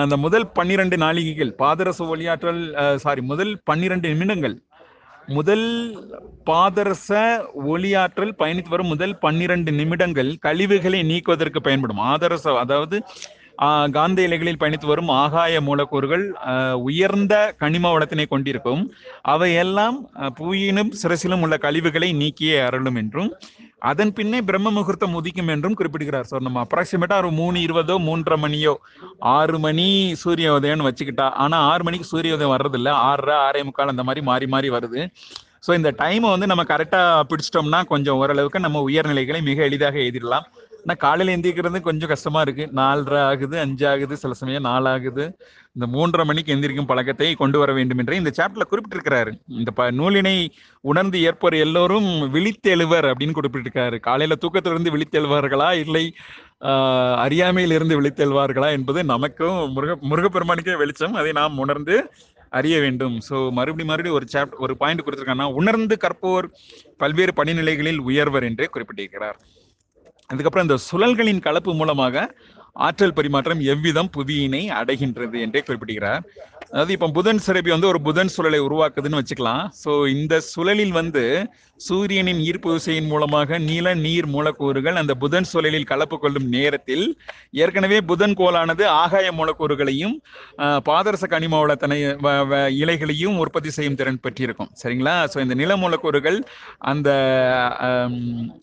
அந்த 0.05 0.17
முதல் 0.27 0.47
பன்னிரண்டு 0.59 0.97
நாளிகைகள் 1.05 1.53
பாதரச 1.63 2.09
ஒளியாற்றல் 2.15 2.63
சாரி 3.05 3.23
முதல் 3.33 3.53
பன்னிரண்டு 3.71 4.09
நிமிடங்கள் 4.15 4.57
முதல் 5.37 5.67
பாதரச 6.51 7.13
ஒளியாற்றல் 7.73 8.35
பயணித்து 8.41 8.71
வரும் 8.75 8.93
முதல் 8.95 9.15
பன்னிரண்டு 9.25 9.71
நிமிடங்கள் 9.81 10.31
கழிவுகளை 10.47 11.01
நீக்குவதற்கு 11.11 11.61
பயன்படும். 11.69 12.03
ஆதரச 12.13 12.45
அதாவது 12.65 12.97
காந்த 13.97 14.19
இலைகளில் 14.27 14.59
பயணித்து 14.63 14.87
வரும் 14.91 15.11
ஆகாய 15.23 15.61
மூலக்கூறுகள் 15.69 16.25
உயர்ந்த 16.89 17.35
கனிம 17.63 17.93
வளத்தினை 17.95 18.27
கொண்டிருக்கும். 18.33 18.83
அவையெல்லாம் 19.35 19.97
புவியினும் 20.39 20.91
சிரசிலும் 21.03 21.45
உள்ள 21.47 21.57
கழிவுகளை 21.65 22.11
நீக்கியே 22.23 22.59
அருளும் 22.67 22.99
என்றும் 23.03 23.31
அதன் 23.91 24.13
பின்னே 24.19 24.39
பிரம்ம 24.49 24.69
முகூர்த்தம் 24.77 25.17
உதிக்கும் 25.19 25.51
என்றும் 25.55 25.77
குறிப்பிடுகிறார். 25.79 26.29
சார் 26.31 26.47
நம்ம 26.47 26.61
அப்ராக்சிமேட்டா 26.67 27.17
ஒரு 27.23 27.31
மூணு 27.41 27.59
இருபதோ 27.67 27.97
மூன்றரை 28.07 28.39
மணியோ 28.45 28.75
ஆறு 29.39 29.59
மணி 29.65 29.89
சூரிய 30.23 30.55
உதயம்னு 30.59 30.89
வச்சுக்கிட்டா 30.89 31.27
ஆனா 31.45 31.59
ஆறு 31.73 31.85
மணிக்கு 31.89 32.13
சூரிய 32.13 32.37
உதயம் 32.39 32.55
வர்றதில்ல. 32.55 32.93
ஆறரை 33.09 33.37
ஆறே 33.47 33.63
முக்கால் 33.69 33.95
அந்த 33.95 34.05
மாதிரி 34.09 34.23
மாறி 34.31 34.49
மாறி 34.55 34.71
வருது. 34.77 35.03
ஸோ 35.67 35.73
இந்த 35.79 35.91
டைமை 36.01 36.29
வந்து 36.33 36.49
நம்ம 36.51 36.65
கரெக்டாக 36.73 37.23
பிடிச்சிட்டோம்னா 37.31 37.79
கொஞ்சம் 37.93 38.19
ஓரளவுக்கு 38.23 38.59
நம்ம 38.67 38.83
உயர்நிலைகளை 38.89 39.41
மிக 39.49 39.63
எளிதாக 39.69 39.97
எழுதிடலாம். 40.05 40.47
ஆனால் 40.87 41.01
காலையில் 41.05 41.33
எந்திரிக்கிறது 41.33 41.79
கொஞ்சம் 41.87 42.11
கஷ்டமா 42.11 42.41
இருக்கு. 42.45 42.65
நாலரை 42.79 43.21
ஆகுது 43.31 43.57
அஞ்சு 43.63 43.85
ஆகுது 43.93 44.15
சில 44.21 44.35
சமயம் 44.41 44.67
நாலு 44.69 44.89
ஆகுது. 44.91 45.25
இந்த 45.77 45.87
மூன்றரை 45.95 46.25
மணிக்கு 46.29 46.53
எந்திரிக்கும் 46.55 46.89
பழக்கத்தை 46.91 47.29
கொண்டு 47.41 47.59
வர 47.63 47.71
வேண்டும் 47.79 48.01
என்று 48.03 48.21
இந்த 48.21 48.31
சாப்டர்ல 48.37 48.67
குறிப்பிட்டிருக்கிறாரு. 48.71 49.31
இந்த 49.59 49.71
ப 49.79 49.89
நூலினை 49.99 50.35
உணர்ந்து 50.85 51.19
ஏற்பவர் 51.29 51.57
எல்லோரும் 51.65 52.07
விழித்தெழுவர் 52.37 53.09
அப்படின்னு 53.11 53.39
குறிப்பிட்டிருக்காரு. 53.39 53.99
காலையில 54.09 54.37
தூக்கத்திலிருந்து 54.45 54.95
விழித்தெழுவார்களா? 54.97 55.71
இல்லை 55.85 56.05
ஆஹ், 56.69 57.17
அறியாமையிலிருந்து 57.25 57.99
விழித்தெழுவார்களா 58.01 58.69
என்பது 58.77 59.01
நமக்கும் 59.13 59.59
முருக 59.75 59.99
முருகப்பெருமானுக்கே 60.11 60.77
வெளிச்சம். 60.83 61.19
அதை 61.21 61.33
நாம் 61.41 61.61
உணர்ந்து 61.65 61.97
அறிய 62.53 62.77
வேண்டும். 62.85 63.17
ஸோ 63.29 63.37
மறுபடியும் 63.59 63.91
மறுபடியும் 63.91 64.19
ஒரு 64.19 64.27
சாப்டர் 64.35 64.63
ஒரு 64.67 64.75
பாயிண்ட் 64.83 65.05
கொடுத்துருக்காங்கன்னா 65.05 65.51
உணர்ந்து 65.61 65.97
கற்போர் 66.05 66.47
பல்வேறு 66.97 67.33
படிநிலைகளில் 67.41 68.01
உயர்வர் 68.09 68.49
என்று 68.51 68.67
குறிப்பிட்டிருக்கிறார். 68.75 69.39
அதுக்கப்புறம் 70.27 70.67
இந்த 70.69 70.79
சுழல்களின் 70.91 71.41
கலப்பு 71.41 71.75
மூலமாக 71.75 72.35
ஆற்றல் 72.73 73.13
பரிமாற்றம் 73.13 73.61
எவ்விதம் 73.61 74.11
புவியினை 74.17 74.63
அடைகின்றது 74.81 75.39
என்றே 75.41 75.61
குறிப்பிடுகிறார். 75.61 76.25
அதாவது 76.71 76.93
இப்போ 76.93 77.09
புதன் 77.09 77.39
சிறப்பி 77.39 77.71
வந்து 77.71 77.87
ஒரு 77.87 78.01
புதன் 78.01 78.31
சுழலை 78.37 78.61
உருவாக்குதுன்னு 78.61 79.21
வச்சுக்கலாம். 79.21 79.69
ஸோ 79.85 80.09
இந்த 80.09 80.41
சுழலில் 80.41 80.91
வந்து 80.91 81.23
சூரியனின் 81.77 82.39
ஈர்ப்பு 82.39 82.69
விசையின் 82.73 83.07
மூலமாக 83.07 83.59
நில 83.59 83.95
நீர் 83.95 84.27
மூலக்கூறுகள் 84.27 84.97
அந்த 84.97 85.15
புதன் 85.15 85.47
சுழலில் 85.53 85.85
கலப்பு 85.85 86.19
கொள்ளும் 86.19 86.49
நேரத்தில் 86.49 87.19
ஏற்கனவே 87.53 88.01
புதன் 88.01 88.33
கோளானது 88.33 88.85
ஆகாய 88.85 89.33
மூலக்கூறுகளையும் 89.33 90.15
பாதரச 90.59 91.27
கனிம 91.27 91.67
வளத்தனை 91.67 91.99
வ- 92.03 92.47
வ- 92.51 92.71
இலைகளையும் 92.73 93.39
உற்பத்தி 93.39 93.71
செய்யும் 93.71 93.95
திறன் 93.95 94.21
பெற்றிருக்கும். 94.21 94.71
சரிங்களா? 94.83 95.27
ஸோ 95.35 95.41
இந்த 95.41 95.55
நில 95.55 95.77
மூலக்கூறுகள் 95.77 96.45
அந்த 96.79 97.09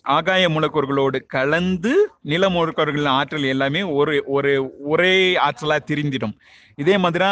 ஆகாய 0.01 0.49
மூலக்கூறுகளோடு 0.49 1.25
கலந்து 1.25 2.09
நில 2.21 2.49
மூலக்கூறுகளின் 2.49 3.13
ஆற்றல் 3.19 3.43
எல்லாமே 3.43 3.81
ஒரு 3.83 4.23
ஒரு 4.25 4.71
ஒரே 4.79 5.35
ஆற்றலாக 5.35 5.85
திரிந்திடும். 5.87 6.35
இதே 6.81 6.95
மாதிரி 6.97 7.29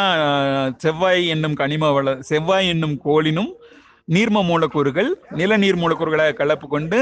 செவ்வாய் 0.76 1.22
என்னும் 1.26 1.54
கனிம 1.54 1.92
வள 1.92 2.16
செவ்வாய் 2.30 2.68
என்னும் 2.68 2.96
கோளினும் 3.04 3.52
நீர்ம 4.14 4.38
மூலக்கூறுகள் 4.44 5.10
நிலநீர் 5.30 5.78
மூலக்கூறுகளாக 5.82 6.32
கலப்பு 6.32 6.66
கொண்டு 6.68 6.98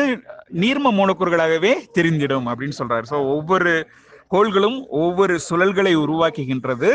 நீர்ம 0.63 0.93
மூலக்கூறுகளாகவே 0.99 1.73
தெரிந்திடும் 1.99 2.47
அப்படின்னு 2.51 2.79
சொல்றாரு. 2.79 3.05
ஸோ 3.11 3.19
ஒவ்வொரு 3.37 3.73
கோள்களும் 4.29 4.79
ஒவ்வொரு 4.89 5.35
சுழல்களை 5.49 5.93
உருவாக்குகின்றது. 6.05 6.91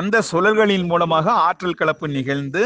அந்த 0.00 0.22
சுழல்களின் 0.32 0.86
மூலமாக 0.86 1.32
ஆற்றல் 1.48 1.80
கலப்பு 1.80 2.08
நிகழ்ந்து 2.08 2.62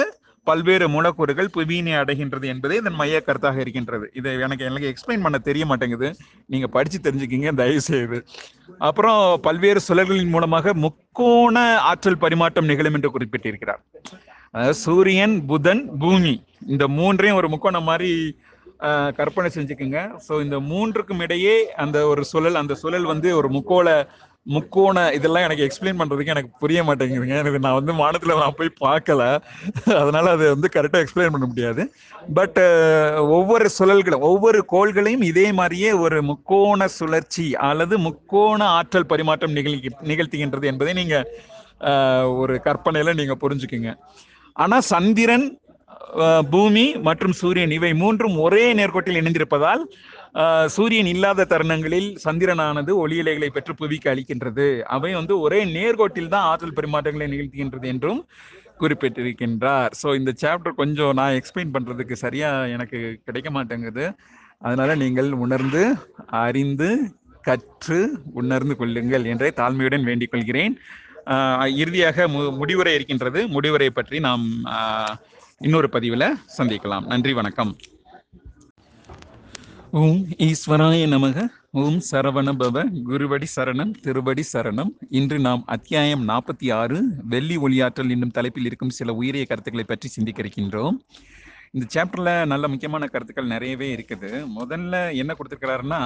பல்வேறு 0.49 0.87
மூலக்கூறுகள் 0.95 1.49
புவியினை 1.57 1.95
அடைகின்றது 2.01 2.47
என்பதே 2.53 2.79
இதன் 2.81 2.99
மைய 3.01 3.21
கருத்தாக 3.27 3.61
இருக்கின்றது. 3.65 4.07
இதை 4.19 4.33
எனக்கு 4.47 4.67
எனக்கு 4.71 4.91
எக்ஸ்பிளைன் 4.93 5.25
பண்ண 5.27 5.39
தெரிய 5.49 5.65
மாட்டேங்குது. 5.71 6.09
நீங்க 6.55 6.69
படிச்சு 6.77 6.99
தெரிஞ்சுக்கிங்க 7.07 7.53
தயவு 7.61 7.83
செய்து 7.91 8.19
அப்புறம் 8.89 9.21
பல்வேறு 9.47 9.83
சுழல்களின் 9.89 10.35
மூலமாக 10.35 10.75
முக்கோண 10.85 11.57
ஆற்றல் 11.91 12.23
பரிமாற்றம் 12.25 12.71
நிகழும் 12.73 12.99
என்று 12.99 13.15
குறிப்பிட்டிருக்கிறார். 13.17 13.83
அதாவது 14.53 14.77
சூரியன் 14.85 15.39
புதன் 15.51 15.83
பூமி. 16.03 16.35
இந்த 16.75 16.85
மூன்றையும் 16.99 17.41
ஒரு 17.41 17.51
முக்கோணம் 17.55 17.89
மாதிரி 17.91 18.13
கற்பனை 19.19 19.49
செஞ்சுக்குங்க. 19.55 20.01
ஸோ 20.27 20.33
இந்த 20.45 20.57
மூன்றுக்கும் 20.71 21.23
இடையே 21.25 21.55
அந்த 21.85 21.99
ஒரு 22.11 22.23
சுழல் 22.31 22.59
அந்த 22.61 22.75
சுழல் 22.83 23.07
வந்து 23.13 23.29
ஒரு 23.39 23.49
முக்கோள 23.55 23.89
முக்கோண 24.47 24.99
இதெல்லாம் 25.17 25.45
எனக்கு 25.47 25.65
எக்ஸ்பிளைன் 25.67 25.99
பண்றதுக்கு 26.01 26.33
எனக்கு 26.35 26.51
புரிய 26.63 26.81
மாட்டேங்குதுங்க. 26.89 27.37
எனக்கு 27.43 27.61
நான் 27.65 27.79
வந்து 27.79 27.95
வானத்துல 28.01 28.37
நான் 28.43 28.57
போய் 28.59 28.71
பார்க்கல. 28.85 29.23
அதனால 30.03 30.25
அதை 30.37 30.47
வந்து 30.55 30.69
கரெக்டாக 30.77 31.05
எக்ஸ்பிளைன் 31.05 31.35
பண்ண 31.35 31.47
முடியாது. 31.51 31.85
பட் 32.39 32.59
ஒவ்வொரு 33.39 33.69
சுழல்களும் 33.79 34.27
ஒவ்வொரு 34.31 34.61
கோள்களையும் 34.73 35.27
இதே 35.31 35.47
மாதிரியே 35.61 35.93
ஒரு 36.05 36.19
முக்கோண 36.31 36.89
சுழற்சி 36.99 37.47
அல்லது 37.71 37.95
முக்கோண 38.09 38.61
ஆற்றல் 38.79 39.11
பரிமாற்றம் 39.13 39.57
நிகழ்கி 39.59 39.91
நிகழ்த்துகின்றது 40.13 40.71
என்பதை 40.73 40.95
நீங்க 41.03 41.17
ஒரு 42.41 42.55
கற்பனையில 42.67 43.13
நீங்க 43.19 43.35
புரிஞ்சுக்குங்க. 43.43 43.91
ஆனா 44.63 44.77
சந்திரன் 44.93 45.49
பூமி 46.51 46.85
மற்றும் 47.07 47.35
சூரியன் 47.41 47.73
இவை 47.77 47.91
மூன்றும் 48.03 48.37
ஒரே 48.45 48.65
நேர்கோட்டில் 48.79 49.19
இணைந்திருப்பதால் 49.21 49.83
சூரியன் 50.67 51.07
இல்லாத 51.07 51.45
தருணங்களில் 51.45 52.19
சந்திரனானது 52.25 53.07
ஒளியிலைகளை 53.07 53.47
பெற்று 53.47 53.75
புவிக்கு 53.75 54.11
அளிக்கின்றது. 54.11 54.81
அவை 54.81 55.15
வந்து 55.15 55.41
ஒரே 55.41 55.65
நேர்கோட்டில் 55.65 56.29
தான் 56.29 56.43
ஆற்றல் 56.43 56.73
பரிமாற்றங்களை 56.73 57.27
நிகழ்த்துகின்றது 57.27 57.85
என்றும் 57.85 58.27
குறிப்பிட்டிருக்கின்றார். 58.81 59.91
ஸோ 60.03 60.15
இந்த 60.15 60.33
சாப்டர் 60.41 60.71
கொஞ்சம் 60.71 61.13
நான் 61.13 61.33
எக்ஸ்பிளைன் 61.33 61.75
பண்ணுறதுக்கு 61.75 62.13
சரியாக 62.13 62.69
எனக்கு 62.69 63.21
கிடைக்க 63.25 63.51
மாட்டேங்குது. 63.51 64.15
அதனால 64.59 64.95
நீங்கள் 64.95 65.33
உணர்ந்து 65.33 65.95
அறிந்து 66.27 67.15
கற்று 67.43 68.21
உணர்ந்து 68.33 68.77
கொள்ளுங்கள் 68.77 69.25
என்றே 69.25 69.53
தாழ்மையுடன் 69.57 70.03
வேண்டிக் 70.03 70.31
கொள்கிறேன். 70.31 70.79
இறுதியாக 71.75 72.29
மு- 72.29 72.57
முடிவுரை 72.57 72.95
இருக்கின்றது. 72.95 73.49
முடிவுரை 73.49 73.91
பற்றி 73.91 74.21
நாம் 74.21 74.47
இன்னொரு 75.59 75.89
பதிவில் 75.89 76.37
சந்திக்கலாம். 76.59 77.07
நன்றி 77.07 77.33
வணக்கம். 77.33 77.77
ஓம் 79.97 80.27
ஈஸ்வராய 80.47 81.05
நமக 81.13 81.45
ஓம் 81.71 82.01
சரவண 82.11 82.51
பவ 82.61 82.83
குருவடி 83.09 83.47
சரணம் 83.55 83.93
திருவடி 84.01 84.45
சரணம். 84.53 84.91
இன்று 85.09 85.39
நாம் 85.39 85.63
அத்தியாயம் 85.67 86.29
நாற்பத்தி 86.29 86.73
ஆறு 86.73 86.99
வெள்ளி 87.29 87.57
ஒளியாற்றல் 87.59 88.11
என்னும் 88.11 88.31
தலைப்பில் 88.31 88.65
இருக்கும் 88.65 88.93
சில 88.99 89.15
உயரிய 89.15 89.45
கருத்துக்களை 89.45 89.87
பற்றி 89.89 90.09
சிந்திக்க 90.09 90.43
இருக்கின்றோம் 90.43 90.99
இந்த 91.73 91.87
சாப்டர்ல 91.95 92.47
நல்ல 92.47 92.69
முக்கியமான 92.69 93.07
கருத்துக்கள் 93.07 93.47
நிறையவே 93.47 93.95
இருக்குது. 93.97 94.31
முதல்ல 94.59 95.15
என்ன 95.15 95.37
கொடுத்துருக்கிறாருன்னா 95.39 96.03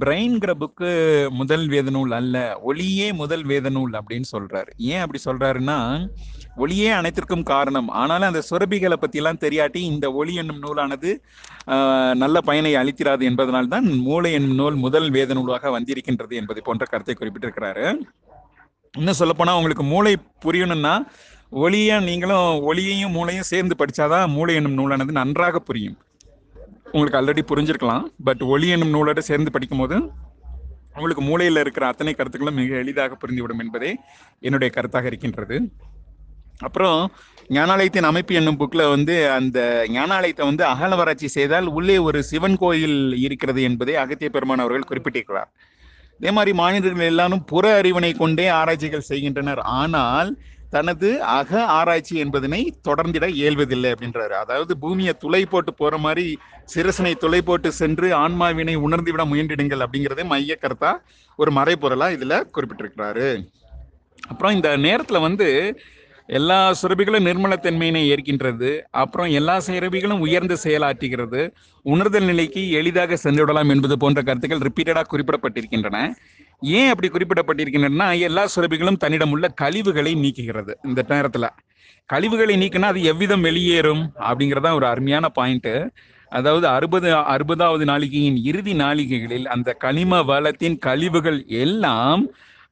பிரெயின்கிற 0.00 0.52
புக்கு 0.60 0.90
முதல் 1.30 1.64
வேத 1.68 1.90
நூல் 1.90 2.12
அல்ல 2.18 2.36
ஒளியே 2.68 3.08
முதல் 3.12 3.44
வேத 3.50 3.70
நூல் 3.76 3.92
அப்படின்னு 3.98 4.28
சொல்றாரு. 4.34 4.70
ஏன் 4.92 5.02
அப்படி 5.04 5.20
சொல்றாருன்னா 5.24 5.76
ஒளியே 6.56 6.88
அனைத்திற்கும் 6.98 7.42
காரணம். 7.42 7.88
ஆனாலும் 8.00 8.28
அந்த 8.30 8.42
சுரபிகளை 8.50 8.96
பற்றிலாம் 9.00 9.42
தெரியாட்டி 9.44 9.80
இந்த 9.92 10.06
ஒளி 10.12 10.34
என்னும் 10.34 10.62
நூலானது 10.62 11.12
நல்ல 12.22 12.36
பயனை 12.40 12.72
அளித்திராது 12.74 13.26
என்பதனால்தான் 13.30 13.88
மூளை 14.08 14.32
என்னும் 14.38 14.58
நூல் 14.60 14.78
முதல் 14.84 15.10
வேத 15.10 15.34
நூலாக 15.34 15.70
வந்திருக்கின்றது 15.78 16.36
என்பது 16.40 16.62
போன்ற 16.62 16.86
கருத்தை 16.90 17.16
குறிப்பிட்டிருக்கிறாரு. 17.18 17.86
இன்னும் 18.98 19.20
சொல்லப்போனால் 19.20 19.56
உங்களுக்கு 19.56 19.86
மூளை 19.92 20.14
புரியணும்னா 20.44 20.94
ஒளிய 21.64 22.00
நீங்களும் 22.00 22.50
ஒளியையும் 22.68 23.14
மூளையும் 23.16 23.50
சேர்ந்து 23.52 23.74
படித்தாதான் 23.78 24.32
மூளை 24.36 24.54
என்னும் 24.54 24.78
நூலானது 24.78 25.12
நன்றாக 25.20 25.58
புரியும். 25.58 25.96
உங்களுக்கு 26.94 27.18
ஆல்ரெடி 27.20 27.42
புரிஞ்சிருக்கலாம். 27.50 28.04
பட் 28.28 28.42
ஒளி 28.54 28.68
என்னும் 28.74 28.94
நூலோட 28.94 29.20
சேர்ந்து 29.30 29.54
படிக்கும்போது 29.54 29.96
உங்களுக்கு 30.96 31.22
மூளையில் 31.28 31.60
இருக்கிற 31.62 31.84
அத்தனை 31.86 32.12
கருத்துக்களும் 32.14 32.58
மிக 32.60 32.76
எளிதாக 32.84 33.16
புரிந்துவிடும் 33.22 33.62
என்பதே 33.64 33.90
என்னுடைய 34.46 34.70
கருத்தாக 34.74 35.08
இருக்கின்றது. 35.10 35.56
அப்புறம் 36.66 36.98
ஞானாலயத்தின் 37.56 38.08
அமைப்பு 38.10 38.32
என்னும் 38.40 38.58
புக்கில் 38.60 38.90
வந்து 38.94 39.14
அந்த 39.38 39.58
ஞானாலயத்தை 39.94 40.44
வந்து 40.50 40.64
அகலவராட்சி 40.72 41.28
செய்தால் 41.36 41.68
உள்ளே 41.78 41.96
ஒரு 42.08 42.18
சிவன் 42.30 42.58
கோயில் 42.62 42.98
இருக்கிறது 43.26 43.62
என்பதை 43.68 43.94
அகத்திய 44.02 44.30
பெருமான் 44.36 44.64
அவர்கள் 44.64 44.88
குறிப்பிட்டிருக்கிறார். 44.90 45.50
அதே 46.18 46.30
மாதிரி 46.30 46.52
மாநிலர்கள் 46.60 47.10
எல்லாரும் 47.12 47.44
புற 47.44 47.64
அறிவினை 47.80 48.12
கொண்டே 48.16 48.46
ஆராய்ச்சிகள் 48.58 49.08
செய்கின்றனர். 49.10 49.62
ஆனால் 49.80 50.30
தனது 50.74 51.08
அக 51.38 51.50
ஆராய்ச்சி 51.78 52.14
என்பதனை 52.24 52.60
தொடர்ந்திட 52.88 53.26
இயல்வதில்லை 53.40 53.88
அப்படின்றாரு. 53.94 54.34
அதாவது 54.42 54.72
பூமியை 54.82 55.14
துளை 55.22 55.42
போட்டு 55.46 55.72
போற 55.74 55.96
மாதிரி 56.04 56.26
சிரசனை 56.74 57.12
துளை 57.14 57.40
போட்டு 57.42 57.68
சென்று 57.80 58.08
ஆன்மாவினை 58.24 58.74
உணர்ந்து 58.86 59.12
விட 59.14 59.24
முயன்றிடுங்கள் 59.32 59.84
அப்படிங்கறதே 59.86 60.24
மைய 60.32 60.56
கருத்தா 60.60 60.92
ஒரு 61.38 61.52
மறைப்பொருளா 61.58 62.08
இதுல 62.16 62.36
குறிப்பிட்டிருக்கிறாரு. 62.54 63.28
அப்புறம் 64.30 64.54
இந்த 64.58 64.70
நேரத்துல 64.86 65.20
வந்து 65.20 65.48
எல்லா 66.38 66.58
சுரபிகளும் 66.80 67.26
நிர்மலத்தன்மையினை 67.28 68.02
ஏற்கின்றது. 68.12 68.70
அப்புறம் 69.02 69.30
எல்லா 69.38 69.56
சுரபிகளும் 69.66 70.22
உயர்ந்து 70.26 70.56
செயலாற்றுகிறது. 70.64 71.40
உணர்தல் 71.84 72.24
நிலைக்கு 72.24 72.62
எளிதாக 72.70 73.18
சென்றுவிடலாம் 73.24 73.72
என்பது 73.74 73.96
போன்ற 73.98 74.22
கருத்துக்கள் 74.22 74.64
ரிப்பீட்டடாக 74.68 75.08
குறிப்பிடப்பட்டிருக்கின்றன. 75.12 75.98
ஏன் 76.78 76.88
அப்படி 76.88 77.08
குறிப்பிடப்பட்டிருக்கின்றன 77.08 78.06
எல்லா 78.18 78.44
சுரபிகளும் 78.54 79.00
தன்னிடம் 79.02 79.30
உள்ள 79.30 79.46
கழிவுகளை 79.62 80.14
நீக்குகிறது 80.24 80.74
இந்த 80.82 81.04
நேரத்துல. 81.08 81.48
கழிவுகளை 82.10 82.54
நீக்கினா 82.62 82.88
அது 82.92 83.02
எவ்விதம் 83.12 83.44
வெளியேறும் 83.48 84.02
அப்படிங்கறதா 84.28 84.70
ஒரு 84.74 84.86
அருமையான 84.86 85.26
பாயிண்ட் 85.28 85.72
அதாவது 86.32 86.66
அறுபது 86.68 87.08
அறுபதாவது 87.34 87.84
நாளிகையின் 87.84 88.38
இறுதி 88.44 88.74
நாளிகைகளில் 88.74 89.46
அந்த 89.46 89.70
கனிம 89.84 90.20
வளத்தின் 90.22 90.76
கழிவுகள் 90.78 91.40
எல்லாம் 91.64 92.22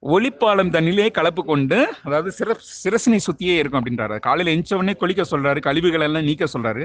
ஒளிப்பாலம் 0.03 0.71
தண்ணிலே 0.75 1.07
கலப்பு 1.17 1.43
கொண்டு 1.49 1.79
அதாவது 2.07 2.31
சிர 2.37 2.55
சிரசினை 2.83 3.19
சுத்தியே 3.25 3.55
இருக்கும் 3.61 3.81
அப்படின்றாரு. 3.81 4.17
காலையில 4.27 4.55
எஞ்ச 4.57 4.71
உடனே 4.79 4.95
குளிக்க 5.01 5.23
சொல்றாரு 5.33 5.61
கழிவுகள் 5.67 6.05
எல்லாம் 6.07 6.27
நீக்க 6.29 6.45
சொல்றாரு. 6.53 6.85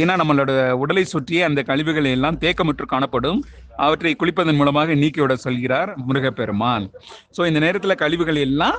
ஏன்னா 0.00 0.14
நம்மளோட 0.20 0.52
உடலை 0.82 1.04
சுற்றியே 1.12 1.42
அந்த 1.48 1.62
கழிவுகள் 1.70 2.08
எல்லாம் 2.14 2.38
தேக்கமுற்று 2.44 2.86
காணப்படும். 2.94 3.40
அவற்றை 3.86 4.14
குளிப்பதன் 4.22 4.60
மூலமாக 4.60 4.94
நீக்கிவிட 5.02 5.36
சொல்கிறார் 5.46 5.92
முருகப்பெருமான். 6.08 6.86
ஸோ 7.36 7.42
இந்த 7.50 7.60
நேரத்துல 7.66 7.94
கழிவுகள் 8.04 8.40
எல்லாம் 8.48 8.78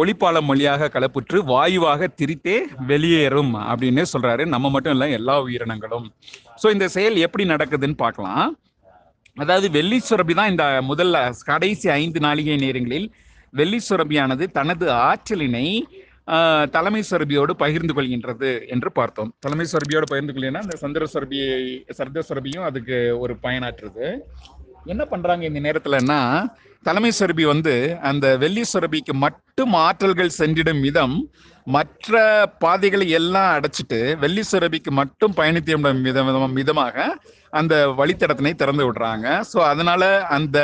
ஒளிப்பாலம் 0.00 0.50
வழியாக 0.50 0.90
கலப்புற்று 0.94 1.38
வாயுவாக 1.52 2.08
திரித்தே 2.20 2.58
வெளியேறும் 2.90 3.54
அப்படின்னு 3.70 4.04
சொல்றாரு. 4.14 4.44
நம்ம 4.54 4.70
மட்டும் 4.76 4.94
இல்லை 4.96 5.08
எல்லா 5.18 5.34
உயிரினங்களும். 5.46 6.06
ஸோ 6.62 6.68
இந்த 6.76 6.88
செயல் 6.96 7.24
எப்படி 7.26 7.46
நடக்குதுன்னு 7.54 8.04
பார்க்கலாம். 8.06 8.46
அதாவது 9.36 9.66
வெள்ளி 9.76 9.98
சுரபி 10.08 10.34
தான் 10.38 10.50
இந்த 10.52 10.64
முதல்ல 10.90 11.16
கடைசி 11.50 11.88
ஐந்து 12.02 12.20
நாளிகை 12.26 12.56
நேரங்களில் 12.64 13.08
வெள்ளி 13.52 13.78
சுரபியானது 13.88 14.44
தனது 14.58 14.86
ஆற்றலினை 15.08 15.66
தலைமை 16.74 17.00
சுரபியோடு 17.10 17.52
பகிர்ந்து 17.62 17.92
கொள்கின்றது 17.96 18.50
என்று 18.74 18.90
பார்த்தோம். 18.98 19.30
தலைமை 19.44 19.66
சுரபியோடு 19.72 20.06
பகிர்ந்து 20.12 20.32
கொள்ளினா 20.36 20.62
அந்த 20.64 20.76
சந்திர 20.84 21.04
சுரபியை 21.12 21.50
சர்த 21.98 22.24
சுரபியும் 22.28 22.66
அதுக்கு 22.68 22.96
ஒரு 23.24 23.34
பயனாற்றுது. 23.44 24.06
என்ன 24.92 25.02
பண்றாங்க 25.12 25.44
இந்த 25.50 25.60
நேரத்துலன்னா 25.66 26.20
தலைமை 26.86 27.12
சுரபி 27.18 27.44
வந்து 27.52 27.74
அந்த 28.10 28.26
வெள்ளி 28.42 28.64
சுரபிக்கு 28.72 29.14
மட்டும் 29.24 29.72
ஆற்றல்கள் 29.86 30.36
சென்றிடும் 30.40 30.82
விதம் 30.86 31.16
மற்ற 31.66 32.14
பாதைகளை 32.58 33.08
எல்லாம் 33.10 33.60
அடைச்சிட்டு 33.60 34.16
வெள்ளி 34.18 34.42
சுரபிக்கு 34.52 34.90
மட்டும் 34.92 35.34
பயணித்திடும் 35.36 36.02
விதம் 36.02 36.26
விதம்- 36.28 36.52
விதமாக 36.52 36.96
அந்த 37.52 37.74
வழித்தடத்தினை 37.98 38.54
திறந்து 38.54 38.84
விடுறாங்க. 38.86 39.26
ஸோ 39.52 39.58
அதனால 39.64 40.02
அந்த 40.28 40.58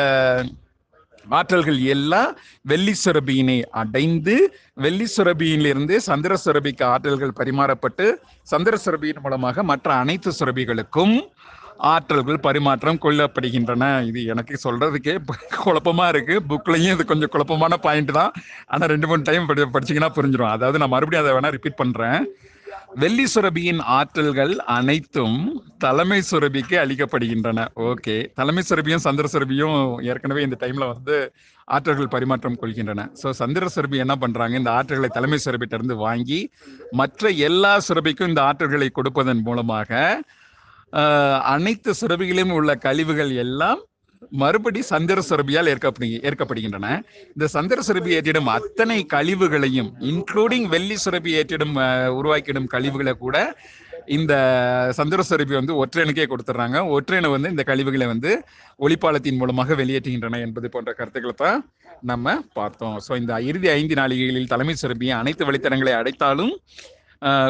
ஆற்றல்கள் 1.26 1.80
எல்லாம் 1.86 2.30
வெள்ளி 2.62 2.94
சுரபியினை 3.04 3.62
அடைந்து 3.72 4.34
வெள்ளி 4.74 5.06
சுரபியிலிருந்து 5.16 5.96
சந்திர 6.00 6.36
சுரபிக்கு 6.44 6.84
ஆற்றல்கள் 6.84 7.36
பரிமாறப்பட்டு 7.36 8.06
சந்திர 8.42 8.78
சுரபியின் 8.84 9.20
மூலமாக 9.20 9.62
மற்ற 9.62 9.94
அனைத்து 9.94 10.32
சுரபிகளுக்கும் 10.40 11.14
ஆற்றல்கள் 11.92 12.44
பரிமாற்றம் 12.46 13.00
கொள்ளப்படுகின்றன. 13.04 13.84
இது 14.10 14.20
எனக்கு 14.32 14.54
சொல்றதுக்கே 14.64 15.14
குழப்பமா 15.64 16.06
இருக்கு. 16.14 16.36
புக்லயும் 16.50 16.94
இது 16.96 17.04
கொஞ்சம் 17.12 17.32
குழப்பமான 17.34 17.76
பாயிண்ட் 17.86 18.12
தான். 18.20 18.32
ஆனா 18.72 18.90
ரெண்டு 18.94 19.08
மூணு 19.10 19.28
டைம் 19.28 19.50
படிச்சீங்கன்னா 19.76 20.10
புரிஞ்சிடும் 20.18 20.54
அதாவது 20.56 20.80
நான் 20.82 20.94
மறுபடியும் 20.94 21.24
அதை 21.24 21.34
வேணா 21.36 21.54
ரிப்பீட் 21.56 21.82
பண்றேன். 21.82 22.20
வெள்ளி 23.02 23.24
சுரபியின் 23.32 23.80
ஆற்றல்கள் 23.96 24.52
அனைத்தும் 24.74 25.38
தலைமை 25.84 26.18
சுரபிக்கு 26.30 26.76
அளிக்கப்படுகின்றன. 26.82 27.64
ஓகே 27.90 28.16
தலைமை 28.38 28.62
சுரபியும் 28.70 29.04
சந்திர 29.06 29.28
சுரபியும் 29.34 29.78
ஏற்கனவே 30.10 30.42
இந்த 30.46 30.56
டைம்ல 30.62 30.86
வந்து 30.92 31.16
ஆற்றல்கள் 31.74 32.12
பரிமாற்றம் 32.14 32.58
கொள்கின்றன. 32.62 33.06
ஸோ 33.20 33.30
சந்திர 33.40 33.66
சுரபி 33.74 33.96
என்ன 34.04 34.14
பண்றாங்க? 34.22 34.54
இந்த 34.60 34.70
ஆற்றல்களை 34.78 35.10
தலைமை 35.16 35.38
சுரபிட்டிருந்து 35.44 35.96
வாங்கி 36.06 36.40
மற்ற 37.00 37.30
எல்லா 37.48 37.72
சுரபிக்கும் 37.88 38.30
இந்த 38.32 38.42
ஆற்றல்களை 38.48 38.88
கொடுப்பதன் 38.98 39.42
மூலமாக 39.48 40.00
அனைத்து 41.54 41.90
சுரபிகளிலும் 42.00 42.54
உள்ள 42.58 42.70
கழிவுகள் 42.86 43.32
எல்லாம் 43.44 43.80
மறுபடி 44.40 44.80
சந்திர 44.90 45.18
சுரபியால் 45.28 45.70
ஏற்கப்படு 45.70 46.08
ஏற்கப்படுகின்றன. 46.28 46.86
இந்த 47.34 47.46
சந்திர 47.54 47.78
சுரபி 47.88 48.10
ஏற்றிடும் 48.16 48.50
அத்தனை 48.56 48.98
கழிவுகளையும் 49.14 49.90
இன்க்ளூடிங் 50.10 50.66
வெள்ளி 50.74 50.96
சுரபி 51.04 51.30
ஏற்றிடும் 51.38 51.74
உருவாக்கிடும் 52.18 52.68
கழிவுகளை 52.74 53.14
கூட 53.24 53.36
இந்த 54.16 54.32
சந்திர 54.98 55.20
சுரபி 55.30 55.54
வந்து 55.58 55.74
ஒற்றையனுக்கே 55.82 56.26
கொடுத்துட்றாங்க 56.30 56.78
ஒற்றையனை 56.94 57.28
வந்து 57.34 57.52
இந்த 57.54 57.64
கழிவுகளை 57.70 58.06
வந்து 58.12 58.30
ஒளிப்பாலத்தின் 58.84 59.40
மூலமாக 59.42 59.74
வெளியேற்றுகின்றன 59.82 60.40
என்பது 60.46 60.68
போன்ற 60.74 60.92
கருத்துக்களை 61.00 61.34
தான் 61.44 61.60
நம்ம 62.10 62.34
பார்த்தோம். 62.58 62.96
ஸோ 63.06 63.12
இந்த 63.22 63.34
இறுதி 63.50 63.68
ஐந்து 63.80 63.94
நாளிகைகளில் 64.00 64.50
தலைமை 64.54 64.74
சுரபி 64.82 65.10
அனைத்து 65.20 65.46
வழித்தடங்களை 65.50 65.94
அடைத்தாலும் 66.00 66.54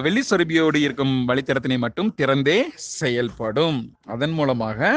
வெள்ளி 0.05 0.23
சுரபியோடு 0.29 0.79
இருக்கும் 0.87 1.17
வழித்தடத்தினை 1.29 1.77
மட்டும் 1.85 2.13
திறந்தே 2.21 2.61
செயல்படும். 3.01 3.79
அதன் 4.15 4.35
மூலமாக 4.39 4.91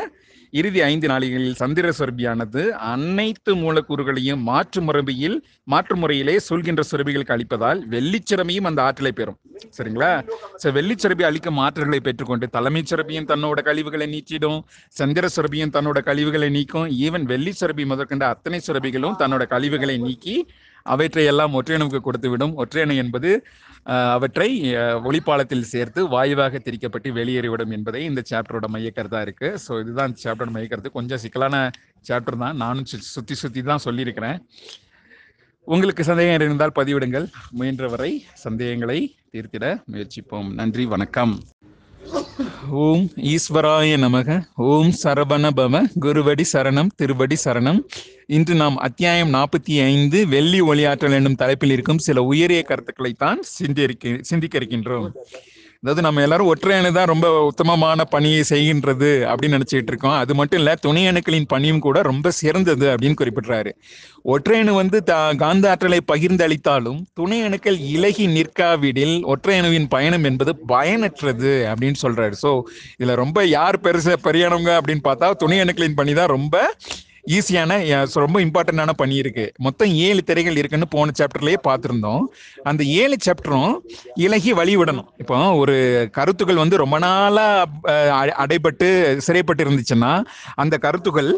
இறுதி 0.60 0.82
ஐந்து 0.90 1.08
நாளிகளில் 1.12 1.58
சந்திர 1.62 1.88
சுரபியானது 1.98 2.62
அனைத்து 2.92 3.52
மூலக்கூறுகளையும் 3.62 4.44
மாற்று 4.50 4.82
முறையில் 4.88 5.38
மாற்று 5.74 5.96
முறையிலே 6.02 6.36
சொல்கின்ற 6.50 6.82
சுரபிகளுக்கு 6.92 7.34
அளிப்பதால் 7.36 7.80
வெள்ளிச்சிறமையும் 7.94 8.68
அந்த 8.70 8.80
ஆற்றலை 8.88 9.12
பெறும். 9.20 9.38
சரிங்களா? 9.78 10.12
சோ 10.62 10.74
வெள்ளிச்சிறபி 10.78 11.24
அளிக்கும் 11.30 11.60
ஆற்றல்களை 11.66 12.00
பெற்றுக்கொண்டு 12.08 12.48
தலைமை 12.56 12.84
சுரபியும் 12.92 13.28
தன்னோட 13.32 13.62
கழிவுகளை 13.70 14.08
நீக்கிடும் 14.16 14.60
சந்திர 15.00 15.28
சுரபியும் 15.36 15.74
தன்னோட 15.78 16.02
கழிவுகளை 16.10 16.50
நீக்கும் 16.58 16.88
ஈவன் 17.06 17.28
வெள்ளி 17.34 17.54
சுரபி 17.62 17.86
முதற்கொண்ட 17.94 18.26
அத்தனை 18.36 18.62
சுரபிகளும் 18.68 19.20
தன்னோட 19.24 19.46
கழிவுகளை 19.56 19.98
நீக்கி 20.08 20.38
அவற்றை 20.86 21.26
எல்லாம் 21.26 21.54
ஒற்றையணுக்கு 21.54 22.00
கொடுத்துவிடும். 22.06 22.54
ஒற்றையணு 22.58 22.96
என்பது 22.96 23.46
அவற்றை 23.84 24.76
ஒளிப்பாலத்தில் 24.76 25.62
சேர்த்து 25.62 26.08
வாயுவாக 26.08 26.58
திரிக்கப்பட்டு 26.58 27.12
வெளியேறிவிடும் 27.12 27.72
என்பதை 27.72 28.04
இந்த 28.04 28.24
சாப்டரோட 28.30 28.64
மையக்கருத்தா 28.74 29.22
இருக்கு. 29.22 29.58
ஸோ 29.68 29.82
இதுதான் 29.82 30.08
இந்த 30.08 30.22
சாப்டரோட 30.24 30.50
மையக்கருத்து. 30.50 30.92
கொஞ்சம் 30.92 31.18
சிக்கலான 31.18 31.72
சாப்டர் 32.10 32.38
தான். 32.38 32.56
நானும் 32.56 32.84
சு- 32.84 33.00
சுத்தி 33.00 33.34
சுத்தி 33.34 33.62
தான் 33.62 33.78
சொல்லியிருக்கிறேன். 33.78 34.42
உங்களுக்கு 35.66 36.04
சந்தேகம் 36.04 36.48
இருந்தால் 36.48 36.72
பதிவிடுங்கள். 36.76 37.32
முயன்றவரை 37.60 38.22
சந்தேகங்களை 38.34 39.16
தீர்த்திட 39.34 39.84
முயற்சிப்போம். 39.92 40.54
நன்றி. 40.54 40.86
வணக்கம். 40.86 41.44
ஓம் 42.70 43.06
ஈஸ்வராய 43.32 43.96
நமக 44.04 44.46
ஓம் 44.56 44.92
சரவண 45.04 45.50
பவ 45.58 45.82
குருவடி 46.02 46.46
சரணம் 46.54 46.90
திருவடி 46.96 47.36
சரணம். 47.44 47.80
இன்று 48.28 48.56
நாம் 48.56 48.78
அத்தியாயம் 48.78 49.34
நாற்பத்தி 49.34 49.76
ஐந்து 49.84 50.28
வெள்ளி 50.28 50.62
ஒளியாற்றல் 50.62 51.12
என்னும் 51.12 51.36
தலைப்பில் 51.36 51.72
இருக்கும் 51.72 51.98
சில 51.98 52.22
உயரிய 52.22 52.62
கருத்துக்களை 52.62 53.12
தான் 53.18 53.42
சிந்திக்க 53.42 54.18
சிந்திக்க 54.22 54.58
இருக்கின்றோம். 54.58 55.10
அதாவது 55.86 56.04
நம்ம 56.06 56.22
எல்லாரும் 56.26 56.48
ஒற்றையணு 56.52 56.90
தான் 56.98 57.10
ரொம்ப 57.12 57.28
உத்தமமான 57.50 58.06
பணியை 58.14 58.40
செய்கின்றது 58.52 59.10
அப்படின்னு 59.32 59.58
நினைச்சிட்டு 59.58 59.92
இருக்கோம். 59.94 60.16
அது 60.22 60.34
மட்டும் 60.40 60.60
இல்ல 60.62 60.72
துணை 60.86 61.04
அணுக்களின் 61.10 61.46
பணியும் 61.52 61.82
கூட 61.86 61.98
ரொம்ப 62.08 62.32
சிறந்தது 62.40 62.86
அப்படின்னு 62.94 63.20
குறிப்பிடுறாரு. 63.20 63.72
ஒற்றையணு 64.34 64.72
வந்து 64.80 65.00
த 65.10 65.14
காந்த 65.44 65.70
ஆற்றலை 65.72 66.00
பகிர்ந்தளித்தாலும் 66.12 67.00
துணை 67.14 67.40
அணுக்கள் 67.48 67.78
இலகி 67.96 68.26
நிற்காவிடில் 68.38 69.16
ஒற்றையணுவின் 69.34 69.88
பயணம் 69.96 70.26
என்பது 70.32 70.54
பயனற்றது 70.74 71.54
அப்படின்னு 71.72 72.00
சொல்றாரு. 72.06 72.36
ஸோ 72.44 72.54
இதுல 73.00 73.16
ரொம்ப 73.24 73.46
யார் 73.58 73.84
பெருச 73.86 74.18
பெரியானவங்க 74.28 74.74
அப்படின்னு 74.80 75.06
பார்த்தா 75.10 75.30
துணை 75.44 75.60
அணுக்களின் 75.66 76.00
பணி 76.02 76.16
தான் 76.22 76.34
ரொம்ப 76.38 76.56
ஈஸியான 77.34 77.72
ரொம்ப 78.24 78.38
இம்பார்ட்டண்டான 78.46 78.94
பணி 79.02 79.16
இருக்கு. 79.22 79.46
மொத்தம் 79.66 79.92
ஏழு 80.08 80.22
திரைகள் 80.30 80.60
இருக்குன்னு 80.62 80.88
போன 80.96 81.14
சாப்டர்லயே 81.20 81.60
பார்த்துருந்தோம் 81.68 82.24
அந்த 82.70 82.82
ஏழு 83.02 83.18
சாப்டரும் 83.26 83.74
இலகி 84.26 84.54
வழிவிடணும். 84.60 85.10
இப்போ 85.24 85.38
ஒரு 85.64 85.76
கருத்துக்கள் 86.18 86.64
வந்து 86.64 86.82
ரொம்ப 86.84 87.00
நாளா 87.06 87.48
அடைபட்டு 88.46 88.90
சிறைப்பட்டு 89.28 89.66
இருந்துச்சுன்னா 89.66 90.14
அந்த 90.64 90.78
கருத்துக்கள் 90.88 91.32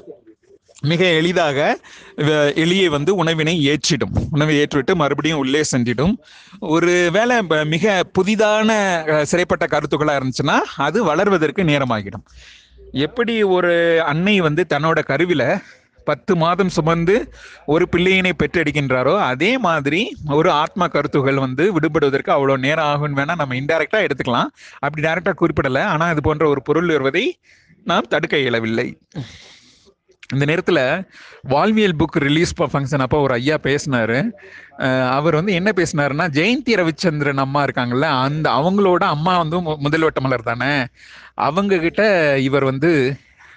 மிக 0.89 1.03
எளிதாக 1.19 1.59
எளிய 2.63 2.89
வந்து 2.95 3.11
உணவினை 3.21 3.53
ஏற்றிடும். 3.69 4.13
உணவை 4.35 4.55
ஏற்றுவிட்டு 4.61 4.93
மறுபடியும் 5.01 5.41
உள்ளே 5.43 5.61
சென்றிடும். 5.71 6.13
ஒரு 6.75 6.91
வேளை 7.15 7.37
மிக 7.73 8.03
புதிதான 8.17 8.69
சிறைப்பட்ட 9.31 9.65
கருத்துக்களாக 9.73 10.19
இருந்துச்சுன்னா 10.19 10.57
அது 10.87 10.99
வளர்வதற்கு 11.09 11.63
நேரமாகிடும். 11.71 12.25
எப்படி 13.05 13.33
ஒரு 13.55 13.73
அன்னை 14.11 14.35
வந்து 14.45 14.61
தன்னோட 14.73 14.99
கருவில 15.09 15.43
பத்து 16.09 16.33
மாதம் 16.43 16.71
சுமந்து 16.77 17.15
ஒரு 17.73 17.85
பிள்ளையினை 17.93 18.31
பெற்றெடுக்கின்றாரோ 18.41 19.13
அதே 19.31 19.51
மாதிரி 19.67 20.01
ஒரு 20.37 20.49
ஆத்மா 20.61 20.87
கருத்துகள் 20.95 21.43
வந்து 21.45 21.65
விடுபடுவதற்கு 21.75 22.31
அவ்வளோ 22.35 22.55
நேரம் 22.65 22.89
ஆகும்னு 22.91 23.19
வேணா 23.19 23.35
நம்ம 23.41 23.57
இன்டைரக்டா 23.61 23.99
எடுத்துக்கலாம். 24.07 24.49
அப்படி 24.83 25.05
டைரக்டா 25.07 25.33
குறிப்பிடலை. 25.41 25.83
ஆனா 25.93 26.07
அது 26.13 26.23
போன்ற 26.29 26.45
ஒரு 26.53 26.63
பொருள் 26.69 26.93
வருவதை 26.95 27.25
நாம் 27.91 28.11
தடுக்க 28.13 28.37
இயலவில்லை. 28.45 28.87
இந்த 30.35 30.45
நேரத்தில் 30.49 30.81
வாழ்வியல் 31.51 31.97
புக் 31.99 32.17
ரிலீஸ் 32.25 32.51
ஃபங்க்ஷன் 32.71 33.03
அப்போ 33.03 33.17
ஒரு 33.25 33.33
ஐயா 33.37 33.57
பேசினார். 33.67 34.17
அவர் 35.17 35.37
வந்து 35.39 35.53
என்ன 35.59 35.69
பேசினாருன்னா 35.77 36.25
ஜெயந்தி 36.37 36.73
ரவிச்சந்திரன் 36.79 37.43
அம்மா 37.43 37.61
இருக்காங்கல்ல 37.67 38.09
அந்த 38.25 38.47
அவங்களோட 38.59 39.03
அம்மா 39.15 39.33
வந்து 39.43 39.59
முதல்வட்ட 39.85 40.21
மலர் 40.25 40.49
தானே? 40.49 40.73
அவங்க 41.47 41.79
கிட்ட 41.85 42.01
இவர் 42.47 42.65
வந்து 42.71 42.91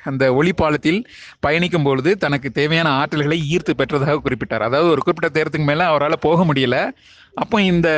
அந்த 0.05 0.25
ஒளிப்பாலத்தில் 0.35 1.01
பயணிக்கும் 1.41 1.83
பொழுது 1.83 2.17
தனக்கு 2.17 2.51
தேவையான 2.51 2.89
ஆற்றல்களை 3.01 3.39
ஈர்த்து 3.55 3.73
பெற்றதாக 3.79 4.21
குறிப்பிட்டார். 4.25 4.67
அதாவது 4.69 4.91
ஒரு 4.91 5.03
குறிப்பிட்ட 5.03 5.31
தேரத்துக்கு 5.37 5.65
மேலே 5.65 5.83
அவரால் 5.83 6.25
போக 6.27 6.45
முடியல. 6.45 6.79
அப்போ 7.35 7.63
இந்த 7.63 7.89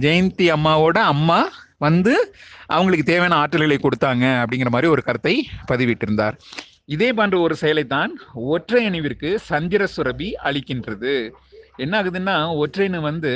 ஜெயந்தி 0.00 0.46
அம்மாவோட 0.56 0.98
அம்மா 1.14 1.40
வந்து 1.78 2.34
அவங்களுக்கு 2.66 3.04
தேவையான 3.04 3.38
ஆற்றல்களை 3.42 3.78
கொடுத்தாங்க 3.78 4.24
அப்படிங்கிற 4.42 4.68
மாதிரி 4.68 4.90
ஒரு 4.90 5.02
கருத்தை 5.02 5.48
பதிவிட்டிருந்தார். 5.70 6.36
இதே 6.84 7.12
போன்ற 7.12 7.38
ஒரு 7.38 7.54
செயலை 7.56 7.84
தான் 7.86 8.12
ஒற்றை 8.34 8.80
அணிவிற்கு 8.88 9.30
சந்திர 9.50 9.86
சுரபி 9.96 10.28
அளிக்கின்றது. 10.44 11.30
என்ன 11.76 12.02
ஆகுதுன்னா 12.02 12.36
ஒற்றையணு 12.62 13.00
வந்து 13.00 13.32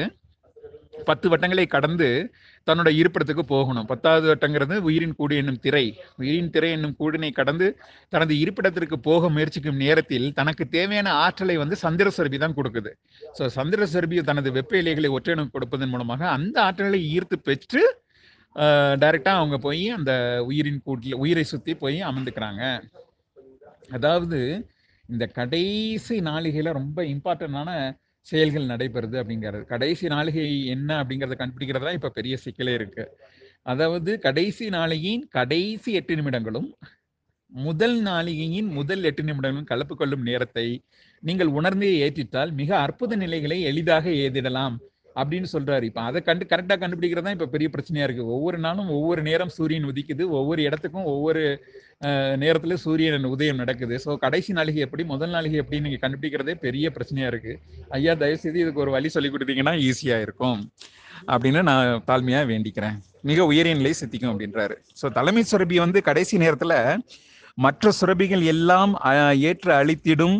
பத்து 1.04 1.28
வட்டங்களை 1.28 1.66
கடந்து 1.66 2.08
தன்னோட 2.68 2.90
இருப்பிடத்துக்கு 3.00 3.44
போகணும். 3.54 3.86
பத்தாவது 3.90 4.26
வட்டங்கிறது 4.30 4.76
உயிரின் 4.88 5.16
கூடு 5.18 5.34
என்னும் 5.40 5.60
திரை. 5.66 5.84
உயிரின் 6.20 6.50
திரை 6.54 6.70
என்னும் 6.76 6.96
கூடினை 7.00 7.30
கடந்து 7.40 7.66
தனது 8.14 8.34
இருப்பிடத்திற்கு 8.42 8.98
போக 9.08 9.30
முயற்சிக்கும் 9.36 9.80
நேரத்தில் 9.84 10.26
தனக்கு 10.38 10.66
தேவையான 10.76 11.12
ஆற்றலை 11.24 11.56
வந்து 11.62 11.78
சந்திர 11.84 12.10
சுரபி 12.16 12.40
தான் 12.44 12.56
கொடுக்குது. 12.58 12.92
ஸோ 13.38 13.46
சந்திர 13.58 13.86
சுரபி 13.94 14.24
தனது 14.30 14.50
வெப்ப 14.58 14.74
இலைகளை 14.82 15.10
ஒற்றையணு 15.18 15.54
கொடுப்பதன் 15.56 15.92
மூலமாக 15.94 16.24
அந்த 16.36 16.56
ஆற்றலை 16.68 17.00
ஈர்த்து 17.14 17.38
பெற்று 17.48 17.84
டைரெக்டாக 19.02 19.40
அவங்க 19.40 19.56
போய் 19.64 19.82
அந்த 19.96 20.12
உயிரின் 20.48 20.84
கூட்டில் 20.86 21.18
உயிரை 21.22 21.44
சுற்றி 21.50 21.72
போய் 21.82 21.98
அமர்ந்துக்கிறாங்க. 22.10 22.62
அதாவது 23.96 24.38
இந்த 25.12 25.24
கடைசி 25.38 26.14
நாளிகையில் 26.28 26.76
ரொம்ப 26.78 26.98
இம்பார்ட்டண்டான 27.14 27.70
செயல்கள் 28.30 28.70
நடைபெறுது 28.72 29.16
அப்படிங்கிறது. 29.22 29.64
கடைசி 29.72 30.06
நாளிகை 30.14 30.46
என்ன 30.74 30.90
அப்படிங்கிறத 31.02 31.36
கண்டுபிடிக்கிறது 31.42 31.86
தான் 31.88 31.98
இப்போ 31.98 32.10
பெரிய 32.18 32.34
சிக்கலே 32.44 32.74
இருக்கு. 32.78 33.04
அதாவது 33.72 34.10
கடைசி 34.26 34.66
நாளிகையின் 34.76 35.24
கடைசி 35.38 35.92
எட்டு 36.00 36.14
நிமிடங்களும் 36.20 36.68
முதல் 37.52 37.96
நாளிகையின் 38.02 38.68
முதல் 38.78 39.02
எட்டு 39.10 39.22
நிமிடங்களும் 39.22 39.70
கலப்பு 39.72 39.94
கொள்ளும் 39.96 40.26
நேரத்தை 40.28 40.66
நீங்கள் 41.22 41.50
உணர்ந்தே 41.58 41.90
ஏற்றிட்டால் 42.04 42.50
மிக 42.60 42.70
அற்புத 42.86 43.16
நிலைகளை 43.16 43.58
எளிதாக 43.70 44.06
ஏதிடலாம். 44.24 44.76
அப்படின்னு 45.20 45.48
சொல்றாரு. 45.52 45.84
இப்ப 45.90 46.00
அதை 46.08 46.20
கண்டு 46.28 46.44
கரெக்டா 46.52 46.76
கண்டுபிடிக்கிறது 46.82 47.26
தான் 47.26 47.36
இப்ப 47.36 47.48
பெரிய 47.54 47.68
பிரச்சனையா 47.74 48.06
இருக்கு. 48.08 48.24
ஒவ்வொரு 48.36 48.58
நாளும் 48.66 48.90
ஒவ்வொரு 48.98 49.20
நேரம் 49.28 49.52
சூரியன் 49.58 49.88
உதிக்குது. 49.90 50.24
ஒவ்வொரு 50.38 50.62
இடத்துக்கும் 50.68 51.08
ஒவ்வொரு 51.14 51.44
நேரத்துல 52.42 52.76
சூரியன் 52.84 53.30
உதயம் 53.34 53.60
நடக்குது. 53.62 53.94
ஸோ 54.04 54.16
கடைசி 54.24 54.50
நாளிகை 54.58 54.82
எப்படி 54.86 55.04
முதல் 55.12 55.34
நாளிகை 55.36 55.58
எப்படி 55.62 55.80
நீங்க 55.86 56.00
கண்டுபிடிக்கிறதே 56.02 56.56
பெரிய 56.66 56.90
பிரச்சனையா 56.96 57.30
இருக்கு. 57.32 57.54
ஐயா 57.98 58.14
தயவு 58.22 58.42
செய்து 58.44 58.60
இதுக்கு 58.64 58.84
ஒரு 58.84 58.94
வழி 58.96 59.10
சொல்லி 59.16 59.30
கொடுத்தீங்கன்னா 59.34 59.74
ஈஸியா 59.88 60.18
இருக்கும். 60.26 60.60
அப்படின்னு 61.32 61.60
நான் 61.70 62.02
தாழ்மையா 62.10 62.40
வேண்டிக்கிறேன். 62.52 62.96
மிக 63.30 63.46
உயரிய 63.50 63.74
நிலை 63.78 63.92
சித்திக்கும் 64.00 64.32
அப்படின்றாரு. 64.32 64.74
ஸோ 65.00 65.08
தலைமை 65.18 65.42
சுரபி 65.52 65.76
வந்து 65.84 65.98
கடைசி 66.08 66.36
நேரத்துல 66.44 66.74
மற்ற 67.64 67.90
சுரபிகள் 67.98 68.42
எல்லாம் 68.52 68.92
ஏற்ற 69.50 69.68
அழித்திடும் 69.82 70.38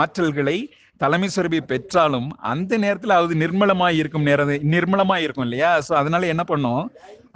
ஆற்றல்களை 0.00 0.56
தலைமை 1.04 1.28
சுரபி 1.28 1.60
பெற்றாலும் 1.64 2.28
அந்த 2.52 2.78
நேரத்துல 2.78 3.16
அது 3.20 3.34
நிர்மலமாய் 3.36 3.98
இருக்கும் 4.02 4.28
நேரம் 4.28 4.52
நிர்மலமாய் 4.74 5.24
இருக்கும் 5.26 5.46
இல்லையா? 5.48 5.72
ஸோ 5.86 5.92
அதனால 5.94 6.26
என்ன 6.26 6.44
பண்ணும்? 6.44 6.84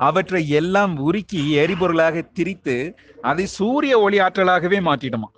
அவற்றை 0.06 0.42
எல்லாம் 0.60 0.92
உருக்கி 1.06 1.40
எரிபொருளாக 1.62 2.22
திரித்து 2.32 2.76
அதை 3.22 3.44
சூரிய 3.58 3.94
ஒளி 3.98 4.18
ஆற்றலாகவே 4.20 4.78
மாற்றிடுமா 4.88 5.28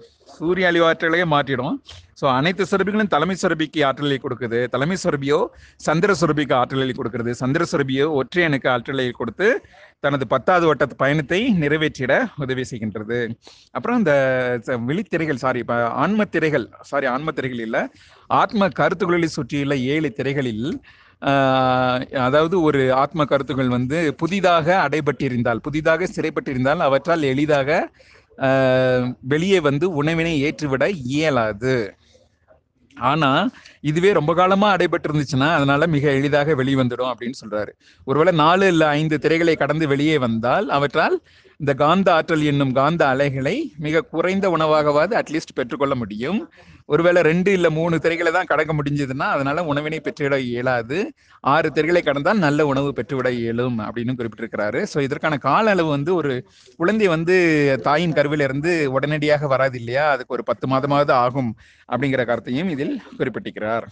சூரிய 0.40 0.68
அழிவு 0.70 0.87
ஆற்றலையே 0.90 1.26
மாற்றிடும். 1.35 1.74
ஸோ 2.20 2.26
அனைத்து 2.38 2.62
சுரபிகளும் 2.70 3.11
தலைமை 3.14 3.37
சுரபிக்கு 3.42 3.81
ஆற்றலை 3.88 4.18
கொடுக்குது. 4.24 4.59
தலைமை 4.74 4.96
சுரபியோ 5.05 5.38
சந்திர 5.87 6.12
சுரபிக்கு 6.22 6.55
ஆற்றலை 6.61 6.94
கொடுக்கிறது. 6.98 7.33
சந்திர 7.42 7.64
சுரபியோ 7.72 8.07
ஒற்றையனுக்கு 8.20 8.68
ஆற்றலை 8.74 9.07
கொடுத்து 9.20 9.48
தனது 10.05 10.24
பத்தாவது 10.33 10.66
வட்ட 10.70 10.85
பயணத்தை 11.03 11.40
நிறைவேற்றிட 11.62 12.12
உதவி 12.44 12.64
செய்கின்றது. 12.70 13.18
அப்புறம் 13.76 13.98
இந்த 14.03 14.14
விழித்திரைகள் 14.88 15.42
சாரி 15.44 15.61
இப்போ 15.64 15.76
ஆன்ம 16.05 16.26
திரைகள் 16.35 16.66
சாரி 16.90 17.09
ஆன்ம 17.14 17.33
திரைகள் 17.38 17.62
இல்லை 17.66 17.83
ஆத்ம 18.42 18.68
கருத்துக்களை 18.81 19.31
சுற்றியுள்ள 19.38 19.76
ஏழு 19.94 20.11
திரைகளில் 20.18 20.66
அதாவது 22.26 22.57
ஒரு 22.66 22.83
ஆத்ம 23.03 23.24
கருத்துக்கள் 23.31 23.74
வந்து 23.76 23.98
புதிதாக 24.20 24.68
அடைபட்டிருந்தால் 24.85 25.64
புதிதாக 25.66 26.07
சிறைப்பட்டிருந்தால் 26.14 26.87
அவற்றால் 26.87 27.29
எளிதாக 27.33 27.81
வெளியே 29.20 29.61
வந்து 29.61 29.87
உணவினை 29.94 30.35
ஏற்றுவிட 30.44 30.85
இயலாது. 31.05 31.94
ஆனா 32.96 33.48
இதுவே 33.81 34.12
ரொம்ப 34.12 34.35
காலமா 34.35 34.76
அடைபட்டு 34.76 35.09
இருந்துச்சுன்னா 35.09 35.48
அதனால 35.55 35.87
மிக 35.87 36.11
எளிதாக 36.11 36.55
வெளிவந்துடும் 36.55 37.12
அப்படின்னு 37.12 37.40
சொல்றாரு. 37.44 37.72
ஒருவேளை 38.05 38.33
நாலு 38.35 38.66
இல்ல 38.66 38.88
ஐந்து 38.88 39.18
திரைகளை 39.22 39.57
கடந்து 39.57 39.88
வெளியே 39.88 40.18
வந்தால் 40.18 40.68
அவற்றால் 40.68 41.16
இந்த 41.61 41.73
காந்த 41.81 42.09
ஆற்றல் 42.16 42.42
என்னும் 42.51 42.70
காந்த 42.79 43.03
அலைகளை 43.12 43.55
மிக 43.85 44.01
குறைந்த 44.12 44.46
உணவாகவாது 44.57 45.12
அட்லீஸ்ட் 45.20 45.57
பெற்றுக்கொள்ள 45.59 45.94
முடியும். 45.94 46.38
ஒருவேளை 46.87 47.20
ரெண்டு 47.29 47.51
இல்லை 47.57 47.70
மூணு 47.79 47.96
திரைகளை 48.05 48.31
தான் 48.33 48.49
கடக்க 48.53 48.73
முடிஞ்சதுன்னா 48.79 49.27
அதனால 49.35 49.64
உணவினை 49.64 49.99
பெற்றுவிட 50.07 50.37
இயலாது. 50.51 50.99
ஆறு 51.44 51.68
திரைகளை 51.77 52.03
கடந்தால் 52.03 52.42
நல்ல 52.46 52.66
உணவு 52.66 52.92
பெற்றுவிட 52.99 53.31
இயலும் 53.40 53.77
அப்படின்னு 53.87 54.16
குறிப்பிட்டிருக்கிறாரு. 54.20 54.83
ஸோ 54.92 55.01
இதற்கான 55.07 55.38
கால 55.49 55.70
அளவு 55.70 55.90
வந்து 55.96 56.14
ஒரு 56.14 56.33
குழந்தை 56.81 57.09
வந்து 57.16 57.37
தாயின் 57.88 58.16
கருவிலிருந்து 58.18 58.73
உடனடியாக 58.96 59.46
வராது 59.55 59.79
இல்லையா? 59.83 60.07
அதுக்கு 60.14 60.37
ஒரு 60.38 60.46
பத்து 60.53 60.68
மாதமாவது 60.75 61.14
ஆகும் 61.25 61.53
அப்படிங்கிற 61.92 62.25
கருத்தையும் 62.33 62.73
இதில் 62.77 62.94
குறிப்பிட்டிருக்கிறார். 63.18 63.87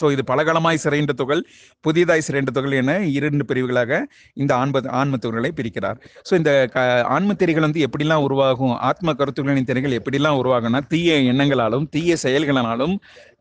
ஸோ 0.00 0.12
இது 0.12 0.22
பலகாலமாய் 0.26 0.78
சிறைன்ற 0.84 1.12
துகள் 1.12 1.42
புதியதாய் 1.80 2.22
சிறைன்ற 2.28 2.50
தொகல் 2.52 2.72
என 2.72 3.06
இரண்டு 3.06 3.44
பிரிவுகளாக 3.44 4.06
இந்த 4.34 4.54
ஆன்ம 4.54 4.80
ஆன்ம 4.88 5.16
பிரிக்கிறார். 5.16 5.98
ஸோ 6.30 6.34
இந்த 6.34 6.68
க 6.72 7.02
ஆன்ம 7.04 7.34
திரைகள் 7.34 7.62
வந்து 7.62 7.86
எப்படிலாம் 7.86 8.22
உருவாகும் 8.22 8.74
ஆத்ம 8.76 9.12
கருத்துக்களின் 9.12 9.64
திரைகள் 9.64 9.98
எப்படிலாம் 9.98 10.38
உருவாகும்னா 10.40 10.86
தீய 10.88 11.14
எண்ணங்களாலும் 11.32 11.88
தீய 11.88 12.16
செயல்களினாலும் 12.22 12.94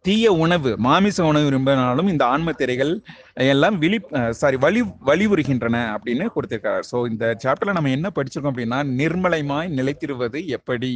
தீய 0.05 0.31
உணவு 0.33 0.71
மாமிச 0.77 1.23
உணவு 1.23 1.43
விரும்பினாலும் 1.43 2.07
இந்த 2.07 2.23
ஆன்ம 2.25 2.51
திரைகள் 2.51 2.91
எல்லாம் 3.45 3.77
விழி 3.77 3.97
சாரி 4.31 4.57
வலி 4.57 4.81
வலிவுறுகின்றன 5.05 5.77
அப்படின்னு 5.95 6.25
கொடுத்திருக்காரு. 6.35 6.81
ஸோ 6.91 6.97
இந்த 7.11 7.37
சாப்டர்ல 7.43 7.71
நம்ம 7.71 7.89
என்ன 7.89 8.09
படிச்சிருக்கோம் 8.15 8.51
அப்படின்னா 8.53 8.79
நிர்மலைமாய் 8.99 9.73
நிலைத்திருவது 9.79 10.45
எப்படி? 10.57 10.91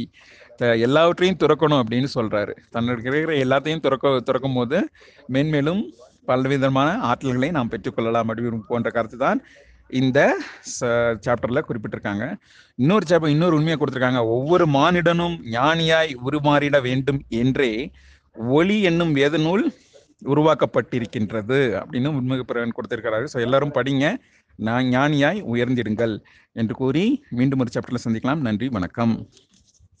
த- 0.56 0.76
எல்லாவற்றையும் 0.86 1.40
துறக்கணும் 1.40 1.80
அப்படின்னு 1.82 2.08
சொல்றாரு. 2.14 2.54
தன்னுடைய 2.70 3.10
இருக்கிற 3.10 3.36
எல்லாத்தையும் 3.44 3.80
துறக்க 3.80 4.20
துறக்கும் 4.20 4.54
போது 4.54 4.78
மென்மேலும் 5.32 5.82
பலவிதமான 6.24 6.88
ஆற்றல்களை 7.10 7.50
நாம் 7.50 7.70
பெற்றுக்கொள்ளலாம் 7.70 8.28
அப்படின்னு 8.28 8.60
போன்ற 8.68 8.90
கருத்து 8.90 9.18
தான் 9.18 9.40
இந்த 9.90 10.20
சாப்டர்ல 11.26 11.60
குறிப்பிட்டிருக்காங்க. 11.68 12.24
இன்னொரு 12.78 13.04
சாப்டர் 13.08 13.34
இன்னொரு 13.34 13.56
உண்மையை 13.56 13.78
கொடுத்திருக்காங்க. 13.78 14.20
ஒவ்வொரு 14.36 14.66
மானிடனும் 14.68 15.36
ஞானியாய் 15.50 16.12
உருமாறிட 16.28 16.78
வேண்டும் 16.82 17.20
என்றே 17.42 17.72
ஒளி 18.36 18.82
என்னும் 18.82 19.12
வேத 19.12 19.36
நூல் 19.36 19.64
உருவாக்கப்பட்டிருக்கின்றது 20.22 21.58
அப்படின்னு 21.80 22.10
உண்முக 22.18 22.42
பிறவன் 22.42 22.76
கொடுத்திருக்கிறாரு 22.76 23.26
ஸோ 23.32 23.40
எல்லாரும் 23.40 23.74
படிங்க. 23.74 24.06
நான் 24.58 24.84
ஞானியாய் 24.84 25.40
உயர்ந்திடுங்கள் 25.52 26.14
என்று 26.52 26.74
கூறி 26.74 27.24
மீண்டும் 27.30 27.58
ஒரு 27.58 27.70
சாப்டர்ல 27.74 28.00
சந்திக்கலாம். 28.04 28.40
நன்றி 28.40 28.68
வணக்கம். 28.68 29.28